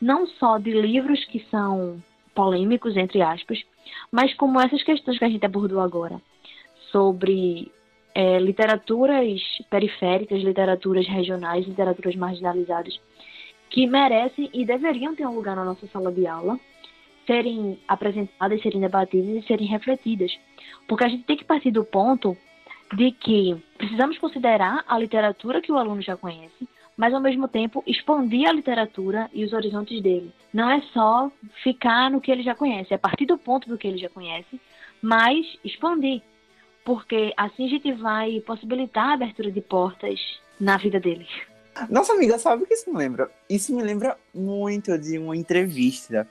não 0.00 0.26
só 0.26 0.58
de 0.58 0.72
livros 0.72 1.24
que 1.26 1.40
são 1.50 2.02
polêmicos, 2.34 2.96
entre 2.96 3.22
aspas, 3.22 3.62
mas 4.10 4.34
como 4.34 4.60
essas 4.60 4.82
questões 4.82 5.18
que 5.18 5.24
a 5.24 5.28
gente 5.28 5.44
abordou 5.44 5.80
agora, 5.80 6.20
sobre 6.90 7.70
é, 8.14 8.38
literaturas 8.38 9.40
periféricas, 9.68 10.42
literaturas 10.42 11.06
regionais, 11.06 11.66
literaturas 11.66 12.16
marginalizadas, 12.16 12.98
que 13.68 13.86
merecem 13.86 14.50
e 14.52 14.64
deveriam 14.64 15.14
ter 15.14 15.26
um 15.26 15.34
lugar 15.34 15.54
na 15.54 15.64
nossa 15.64 15.86
sala 15.88 16.10
de 16.10 16.26
aula, 16.26 16.58
serem 17.26 17.78
apresentadas, 17.86 18.60
serem 18.62 18.80
debatidas 18.80 19.44
e 19.44 19.46
serem 19.46 19.68
refletidas. 19.68 20.36
Porque 20.88 21.04
a 21.04 21.08
gente 21.08 21.24
tem 21.24 21.36
que 21.36 21.44
partir 21.44 21.70
do 21.70 21.84
ponto 21.84 22.36
de 22.92 23.12
que 23.12 23.56
precisamos 23.78 24.18
considerar 24.18 24.84
a 24.86 24.98
literatura 24.98 25.60
que 25.60 25.72
o 25.72 25.78
aluno 25.78 26.02
já 26.02 26.16
conhece, 26.16 26.68
mas 26.96 27.14
ao 27.14 27.20
mesmo 27.20 27.48
tempo 27.48 27.82
expandir 27.86 28.48
a 28.48 28.52
literatura 28.52 29.30
e 29.32 29.44
os 29.44 29.52
horizontes 29.52 30.02
dele. 30.02 30.32
Não 30.52 30.70
é 30.70 30.80
só 30.92 31.30
ficar 31.62 32.10
no 32.10 32.20
que 32.20 32.30
ele 32.30 32.42
já 32.42 32.54
conhece, 32.54 32.92
é 32.92 32.98
partir 32.98 33.26
do 33.26 33.38
ponto 33.38 33.68
do 33.68 33.78
que 33.78 33.86
ele 33.86 33.98
já 33.98 34.08
conhece, 34.08 34.60
mas 35.00 35.46
expandir 35.64 36.22
porque 36.84 37.32
assim 37.36 37.66
a 37.66 37.68
gente 37.68 37.92
vai 37.92 38.40
possibilitar 38.40 39.10
a 39.10 39.14
abertura 39.14 39.50
de 39.50 39.60
portas 39.60 40.18
na 40.58 40.76
vida 40.76 40.98
deles. 40.98 41.28
Nossa 41.88 42.12
amiga, 42.12 42.38
sabe 42.38 42.64
o 42.64 42.66
que 42.66 42.74
isso 42.74 42.90
me 42.90 42.98
lembra? 42.98 43.30
Isso 43.48 43.74
me 43.74 43.82
lembra 43.82 44.16
muito 44.34 44.98
de 44.98 45.18
uma 45.18 45.36
entrevista 45.36 46.28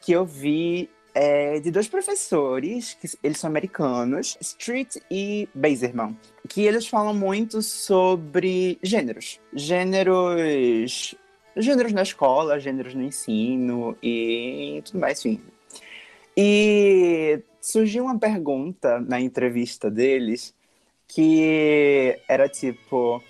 que 0.00 0.12
eu 0.12 0.26
vi 0.26 0.90
é, 1.14 1.60
de 1.60 1.70
dois 1.70 1.88
professores, 1.88 2.94
que 2.94 3.08
eles 3.22 3.38
são 3.38 3.48
americanos, 3.48 4.36
Street 4.40 4.96
e 5.10 5.48
Baserman, 5.54 6.16
que 6.48 6.62
eles 6.62 6.86
falam 6.86 7.14
muito 7.14 7.62
sobre 7.62 8.78
gêneros. 8.82 9.40
Gêneros. 9.54 11.14
Gêneros 11.54 11.92
na 11.92 12.02
escola, 12.02 12.58
gêneros 12.58 12.94
no 12.94 13.02
ensino 13.02 13.96
e 14.02 14.80
tudo 14.86 15.00
mais, 15.00 15.24
enfim. 15.24 15.40
E 16.34 17.42
surgiu 17.60 18.04
uma 18.04 18.18
pergunta 18.18 18.98
na 19.00 19.20
entrevista 19.20 19.90
deles 19.90 20.54
que 21.06 22.18
era 22.26 22.48
tipo 22.48 23.22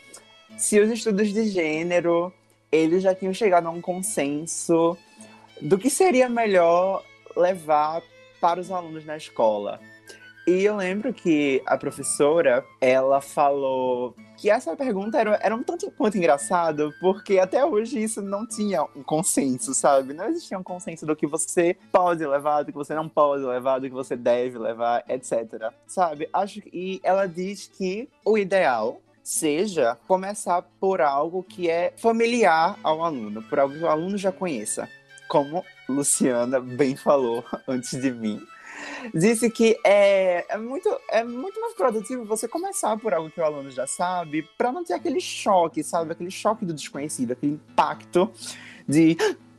se 0.56 0.78
os 0.78 0.88
estudos 0.88 1.32
de 1.32 1.48
gênero 1.48 2.32
eles 2.70 3.02
já 3.02 3.12
tinham 3.12 3.34
chegado 3.34 3.66
a 3.66 3.70
um 3.70 3.80
consenso 3.80 4.96
do 5.60 5.76
que 5.76 5.90
seria 5.90 6.28
melhor 6.28 7.04
levar 7.36 8.02
para 8.40 8.60
os 8.60 8.70
alunos 8.70 9.04
na 9.04 9.16
escola. 9.16 9.80
E 10.44 10.64
eu 10.64 10.74
lembro 10.74 11.14
que 11.14 11.62
a 11.64 11.78
professora, 11.78 12.64
ela 12.80 13.20
falou 13.20 14.16
que 14.36 14.50
essa 14.50 14.76
pergunta 14.76 15.16
era, 15.16 15.38
era 15.40 15.54
um 15.54 15.62
tanto 15.62 15.88
quanto 15.92 16.18
engraçado, 16.18 16.92
porque 17.00 17.38
até 17.38 17.64
hoje 17.64 18.02
isso 18.02 18.20
não 18.20 18.44
tinha 18.44 18.82
um 18.96 19.04
consenso, 19.04 19.72
sabe? 19.72 20.12
Não 20.12 20.26
existia 20.26 20.58
um 20.58 20.62
consenso 20.64 21.06
do 21.06 21.14
que 21.14 21.28
você 21.28 21.76
pode 21.92 22.26
levar, 22.26 22.64
do 22.64 22.72
que 22.72 22.78
você 22.78 22.92
não 22.92 23.08
pode 23.08 23.44
levar, 23.44 23.78
do 23.78 23.88
que 23.88 23.94
você 23.94 24.16
deve 24.16 24.58
levar, 24.58 25.04
etc. 25.08 25.72
Sabe? 25.86 26.28
Acho 26.32 26.60
que, 26.60 26.70
e 26.72 27.00
ela 27.04 27.28
diz 27.28 27.68
que 27.68 28.08
o 28.24 28.36
ideal 28.36 29.00
seja 29.22 29.96
começar 30.08 30.62
por 30.80 31.00
algo 31.00 31.44
que 31.44 31.70
é 31.70 31.92
familiar 31.96 32.76
ao 32.82 33.04
aluno, 33.04 33.44
por 33.44 33.60
algo 33.60 33.76
que 33.76 33.84
o 33.84 33.88
aluno 33.88 34.18
já 34.18 34.32
conheça. 34.32 34.88
Como 35.28 35.64
Luciana 35.92 36.60
bem 36.60 36.96
falou 36.96 37.44
antes 37.68 38.00
de 38.00 38.10
mim 38.10 38.40
disse 39.14 39.50
que 39.50 39.76
é, 39.84 40.44
é, 40.48 40.56
muito, 40.56 40.88
é 41.08 41.24
muito 41.24 41.60
mais 41.60 41.74
produtivo 41.74 42.24
você 42.24 42.46
começar 42.46 42.96
por 42.98 43.14
algo 43.14 43.30
que 43.30 43.40
o 43.40 43.44
aluno 43.44 43.70
já 43.70 43.86
sabe, 43.86 44.46
para 44.56 44.72
não 44.72 44.84
ter 44.84 44.94
aquele 44.94 45.20
choque, 45.20 45.82
sabe? 45.82 46.12
Aquele 46.12 46.30
choque 46.30 46.64
do 46.64 46.74
desconhecido, 46.74 47.32
aquele 47.32 47.52
impacto 47.52 48.30
de. 48.86 49.16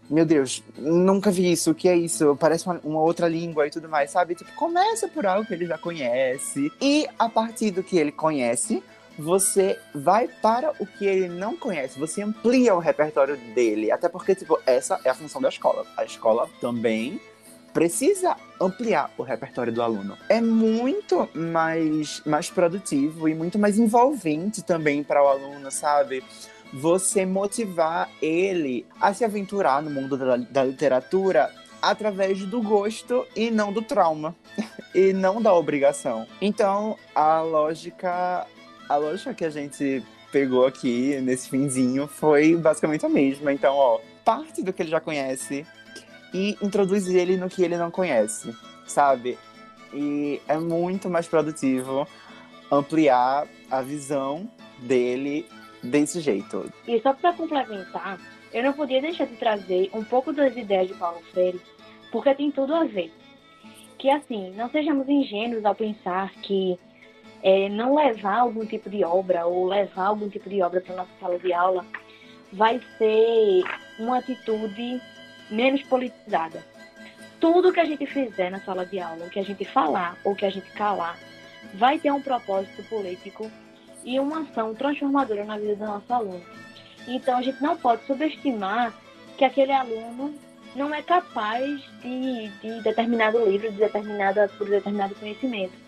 Meu 0.09 0.25
Deus, 0.25 0.61
nunca 0.77 1.31
vi 1.31 1.51
isso, 1.51 1.71
o 1.71 1.75
que 1.75 1.87
é 1.87 1.95
isso? 1.95 2.35
Parece 2.35 2.67
uma, 2.67 2.79
uma 2.83 2.99
outra 2.99 3.27
língua 3.27 3.65
e 3.65 3.71
tudo 3.71 3.87
mais, 3.87 4.11
sabe? 4.11 4.35
Tipo, 4.35 4.53
começa 4.53 5.07
por 5.07 5.25
algo 5.25 5.47
que 5.47 5.53
ele 5.53 5.65
já 5.65 5.77
conhece. 5.77 6.71
E 6.81 7.07
a 7.17 7.29
partir 7.29 7.71
do 7.71 7.81
que 7.81 7.97
ele 7.97 8.11
conhece, 8.11 8.83
você 9.17 9.79
vai 9.93 10.27
para 10.27 10.73
o 10.79 10.85
que 10.85 11.05
ele 11.05 11.27
não 11.27 11.55
conhece, 11.55 11.99
você 11.99 12.21
amplia 12.21 12.73
o 12.75 12.79
repertório 12.79 13.37
dele. 13.53 13.91
Até 13.91 14.09
porque, 14.09 14.35
tipo, 14.35 14.59
essa 14.65 14.99
é 15.03 15.09
a 15.09 15.13
função 15.13 15.41
da 15.41 15.49
escola. 15.49 15.85
A 15.97 16.03
escola 16.03 16.49
também 16.59 17.19
precisa 17.73 18.35
ampliar 18.61 19.11
o 19.17 19.23
repertório 19.23 19.73
do 19.73 19.81
aluno. 19.81 20.17
É 20.29 20.39
muito 20.39 21.27
mais, 21.33 22.21
mais 22.25 22.49
produtivo 22.49 23.27
e 23.27 23.33
muito 23.33 23.57
mais 23.57 23.79
envolvente 23.79 24.61
também 24.61 25.03
para 25.03 25.23
o 25.23 25.27
aluno, 25.27 25.71
sabe? 25.71 26.23
Você 26.71 27.25
motivar 27.25 28.09
ele 28.21 28.85
a 29.01 29.13
se 29.13 29.25
aventurar 29.25 29.81
no 29.81 29.89
mundo 29.89 30.17
da, 30.17 30.37
da 30.37 30.63
literatura 30.63 31.51
através 31.81 32.39
do 32.45 32.61
gosto 32.61 33.27
e 33.35 33.51
não 33.51 33.73
do 33.73 33.81
trauma 33.81 34.33
e 34.95 35.11
não 35.11 35.41
da 35.41 35.53
obrigação. 35.53 36.25
Então, 36.39 36.97
a 37.13 37.41
lógica, 37.41 38.47
a 38.89 38.95
lógica 38.97 39.33
que 39.33 39.45
a 39.45 39.49
gente 39.49 40.03
pegou 40.31 40.65
aqui 40.65 41.19
nesse 41.21 41.49
finzinho 41.49 42.07
foi 42.07 42.55
basicamente 42.55 43.05
a 43.05 43.09
mesma. 43.09 43.53
Então, 43.53 43.75
ó, 43.75 43.99
parte 44.25 44.61
do 44.61 44.73
que 44.73 44.81
ele 44.81 44.89
já 44.89 44.99
conhece, 44.99 45.65
e 46.33 46.57
introduz 46.61 47.07
ele 47.07 47.37
no 47.37 47.49
que 47.49 47.63
ele 47.63 47.77
não 47.77 47.91
conhece, 47.91 48.53
sabe? 48.85 49.37
E 49.93 50.41
é 50.47 50.57
muito 50.57 51.09
mais 51.09 51.27
produtivo 51.27 52.07
ampliar 52.71 53.47
a 53.69 53.81
visão 53.81 54.49
dele 54.79 55.45
desse 55.83 56.19
jeito. 56.19 56.71
E 56.87 56.99
só 57.01 57.13
para 57.13 57.33
complementar, 57.33 58.19
eu 58.51 58.63
não 58.63 58.73
podia 58.73 58.99
deixar 58.99 59.27
de 59.27 59.35
trazer 59.35 59.91
um 59.93 60.03
pouco 60.03 60.33
das 60.33 60.55
ideias 60.57 60.87
de 60.87 60.95
Paulo 60.95 61.21
Freire, 61.31 61.61
porque 62.11 62.33
tem 62.33 62.49
tudo 62.49 62.73
a 62.73 62.83
ver. 62.83 63.13
Que 63.99 64.09
assim, 64.09 64.51
não 64.55 64.69
sejamos 64.71 65.07
ingênuos 65.07 65.63
ao 65.63 65.75
pensar 65.75 66.31
que 66.41 66.79
é, 67.43 67.67
não 67.67 67.95
levar 67.95 68.39
algum 68.39 68.65
tipo 68.65 68.89
de 68.89 69.03
obra 69.03 69.45
ou 69.45 69.67
levar 69.67 70.05
algum 70.05 70.29
tipo 70.29 70.49
de 70.49 70.61
obra 70.61 70.79
para 70.79 70.95
nossa 70.95 71.11
sala 71.19 71.37
de 71.37 71.51
aula 71.51 71.85
vai 72.53 72.79
ser 72.97 73.63
uma 73.99 74.19
atitude 74.19 75.01
menos 75.51 75.83
politizada. 75.83 76.63
Tudo 77.41 77.73
que 77.73 77.81
a 77.81 77.85
gente 77.85 78.05
fizer 78.05 78.49
na 78.49 78.61
sala 78.61 78.85
de 78.85 78.99
aula, 78.99 79.25
o 79.25 79.29
que 79.29 79.39
a 79.39 79.43
gente 79.43 79.65
falar 79.65 80.17
ou 80.23 80.33
que 80.33 80.45
a 80.45 80.49
gente 80.49 80.71
calar, 80.71 81.19
vai 81.73 81.99
ter 81.99 82.11
um 82.11 82.21
propósito 82.21 82.81
político 82.83 83.51
e 84.05 84.17
uma 84.19 84.43
ação 84.43 84.73
transformadora 84.73 85.43
na 85.43 85.57
vida 85.57 85.75
do 85.75 85.85
nosso 85.85 86.13
aluno. 86.13 86.43
Então 87.07 87.37
a 87.37 87.41
gente 87.41 87.61
não 87.61 87.75
pode 87.75 88.05
subestimar 88.05 88.93
que 89.37 89.43
aquele 89.43 89.73
aluno 89.73 90.33
não 90.75 90.93
é 90.93 91.01
capaz 91.01 91.81
de, 92.01 92.47
de 92.61 92.81
determinado 92.81 93.43
livro, 93.45 93.69
de 93.69 93.77
determinada, 93.77 94.47
por 94.57 94.69
determinado 94.69 95.13
conhecimento. 95.15 95.82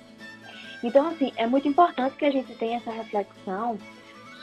Então, 0.85 1.07
assim, 1.07 1.33
é 1.35 1.47
muito 1.47 1.67
importante 1.67 2.15
que 2.15 2.25
a 2.25 2.31
gente 2.31 2.53
tenha 2.53 2.77
essa 2.77 2.91
reflexão 2.91 3.75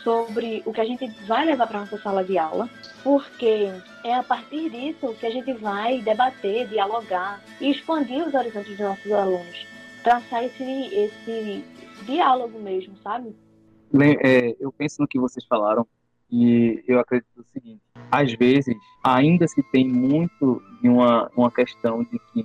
sobre 0.02 0.60
o 0.66 0.72
que 0.72 0.80
a 0.80 0.84
gente 0.84 1.06
vai 1.24 1.44
levar 1.46 1.68
para 1.68 1.78
nossa 1.78 1.96
sala 1.98 2.24
de 2.24 2.36
aula, 2.36 2.68
porque 3.04 3.68
é 4.02 4.16
a 4.16 4.24
partir 4.24 4.68
disso 4.68 5.14
que 5.20 5.24
a 5.24 5.30
gente 5.30 5.52
vai 5.52 6.02
debater, 6.02 6.66
dialogar 6.66 7.40
e 7.60 7.70
expandir 7.70 8.26
os 8.26 8.34
horizontes 8.34 8.70
dos 8.70 8.80
nossos 8.80 9.12
alunos, 9.12 9.68
traçar 10.02 10.42
esse, 10.42 10.64
esse 10.92 11.64
diálogo 12.04 12.58
mesmo, 12.58 12.96
sabe? 13.04 13.36
É, 14.20 14.56
eu 14.58 14.72
penso 14.72 15.00
no 15.00 15.06
que 15.06 15.20
vocês 15.20 15.44
falaram 15.44 15.86
e 16.28 16.82
eu 16.88 16.98
acredito 16.98 17.38
o 17.38 17.44
seguinte: 17.52 17.80
às 18.10 18.32
vezes, 18.32 18.74
ainda 19.04 19.46
se 19.46 19.62
tem 19.70 19.86
muito 19.86 20.60
de 20.82 20.88
uma, 20.88 21.30
uma 21.36 21.52
questão 21.52 22.02
de 22.02 22.18
que 22.32 22.44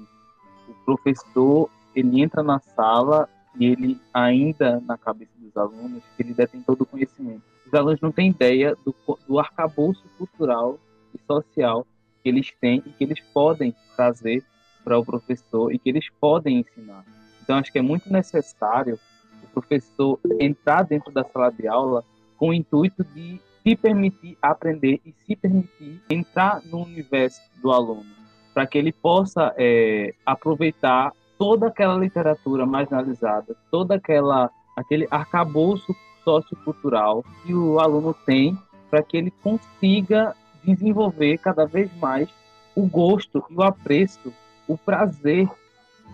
o 0.70 0.86
professor 0.86 1.68
ele 1.96 2.22
entra 2.22 2.44
na 2.44 2.60
sala 2.60 3.28
e 3.60 3.66
ele 3.66 4.00
ainda 4.14 4.80
na 4.82 4.98
cabeça 4.98 5.32
dos 5.38 5.56
alunos 5.56 6.04
ele 6.18 6.34
detém 6.34 6.62
todo 6.62 6.82
o 6.82 6.86
conhecimento. 6.86 7.42
Os 7.66 7.74
alunos 7.74 8.00
não 8.00 8.12
têm 8.12 8.30
ideia 8.30 8.76
do, 8.86 8.96
do 9.28 9.40
arcabouço 9.40 10.04
cultural 10.18 10.80
e 11.14 11.20
social 11.26 11.86
que 12.24 12.30
eles 12.30 12.52
têm 12.60 12.84
e 12.86 12.90
que 12.90 13.04
eles 13.04 13.20
podem 13.34 13.76
trazer 13.96 14.44
para 14.84 14.98
o 14.98 15.06
professor 15.06 15.74
e 15.74 15.78
que 15.78 15.90
eles 15.90 16.08
podem 16.20 16.60
ensinar. 16.60 17.04
Então, 17.42 17.58
acho 17.58 17.72
que 17.72 17.80
é 17.80 17.82
muito 17.82 18.12
necessário 18.12 19.00
o 19.44 19.48
professor 19.48 20.20
entrar 20.40 20.84
dentro 20.84 21.12
da 21.12 21.24
sala 21.24 21.50
de 21.50 21.68
aula 21.68 22.04
com 22.38 22.50
o 22.50 22.54
intuito 22.54 23.04
de 23.04 23.40
se 23.64 23.76
permitir 23.76 24.38
aprender 24.42 25.02
e 25.06 25.14
se 25.26 25.36
permitir 25.36 26.02
entrar 26.10 26.62
no 26.66 26.84
universo 26.84 27.42
do 27.62 27.72
aluno, 27.72 28.06
para 28.54 28.66
que 28.66 28.78
ele 28.78 28.94
possa 28.94 29.54
é, 29.58 30.14
aproveitar 30.26 31.12
toda 31.38 31.68
aquela 31.68 31.98
literatura 31.98 32.66
marginalizada, 32.66 33.56
toda 33.72 33.96
aquela 33.96 34.50
aquele 34.76 35.08
arcabouço 35.10 35.96
sociocultural 36.24 37.24
que 37.44 37.54
o 37.54 37.80
aluno 37.80 38.14
tem, 38.14 38.56
para 38.92 39.02
que 39.02 39.18
ele 39.18 39.32
consiga 39.42 40.36
desenvolver 40.64 41.40
cada 41.40 41.66
vez 41.66 41.90
mais 41.98 42.30
o 42.76 42.86
gosto 42.86 43.44
e 43.50 43.56
o 43.56 43.64
apreço, 43.64 44.32
o 44.68 44.78
prazer 44.78 45.50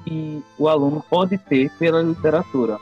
que 0.06 0.42
o 0.58 0.70
aluno 0.70 1.04
pode 1.10 1.38
ter 1.38 1.70
pela 1.78 2.02
literatura. 2.02 2.78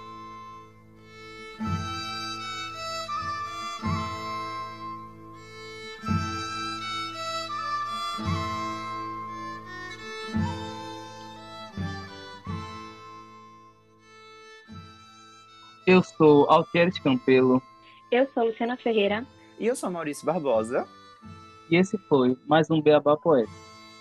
Eu 15.92 16.02
sou 16.02 16.50
Altieres 16.50 16.98
Campelo. 17.00 17.62
Eu 18.10 18.26
sou 18.34 18.46
Luciana 18.46 18.78
Ferreira. 18.78 19.28
E 19.60 19.68
eu 19.68 19.76
sou 19.76 19.92
Maurício 19.92 20.26
Barbosa. 20.26 20.88
E 21.70 21.76
esse 21.76 21.98
foi 21.98 22.38
mais 22.48 22.72
um 22.72 22.82
Beabá 22.82 23.18
Poético, 23.18 23.54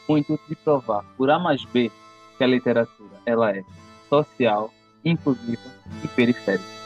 com 0.06 0.12
o 0.12 0.18
intuito 0.18 0.44
de 0.48 0.54
provar, 0.54 1.04
por 1.16 1.28
A 1.28 1.36
mais 1.36 1.64
B, 1.64 1.90
que 2.38 2.44
a 2.44 2.46
literatura 2.46 3.10
ela 3.26 3.50
é 3.50 3.64
social, 4.08 4.72
inclusiva 5.04 5.68
e 6.04 6.06
periférica. 6.06 6.79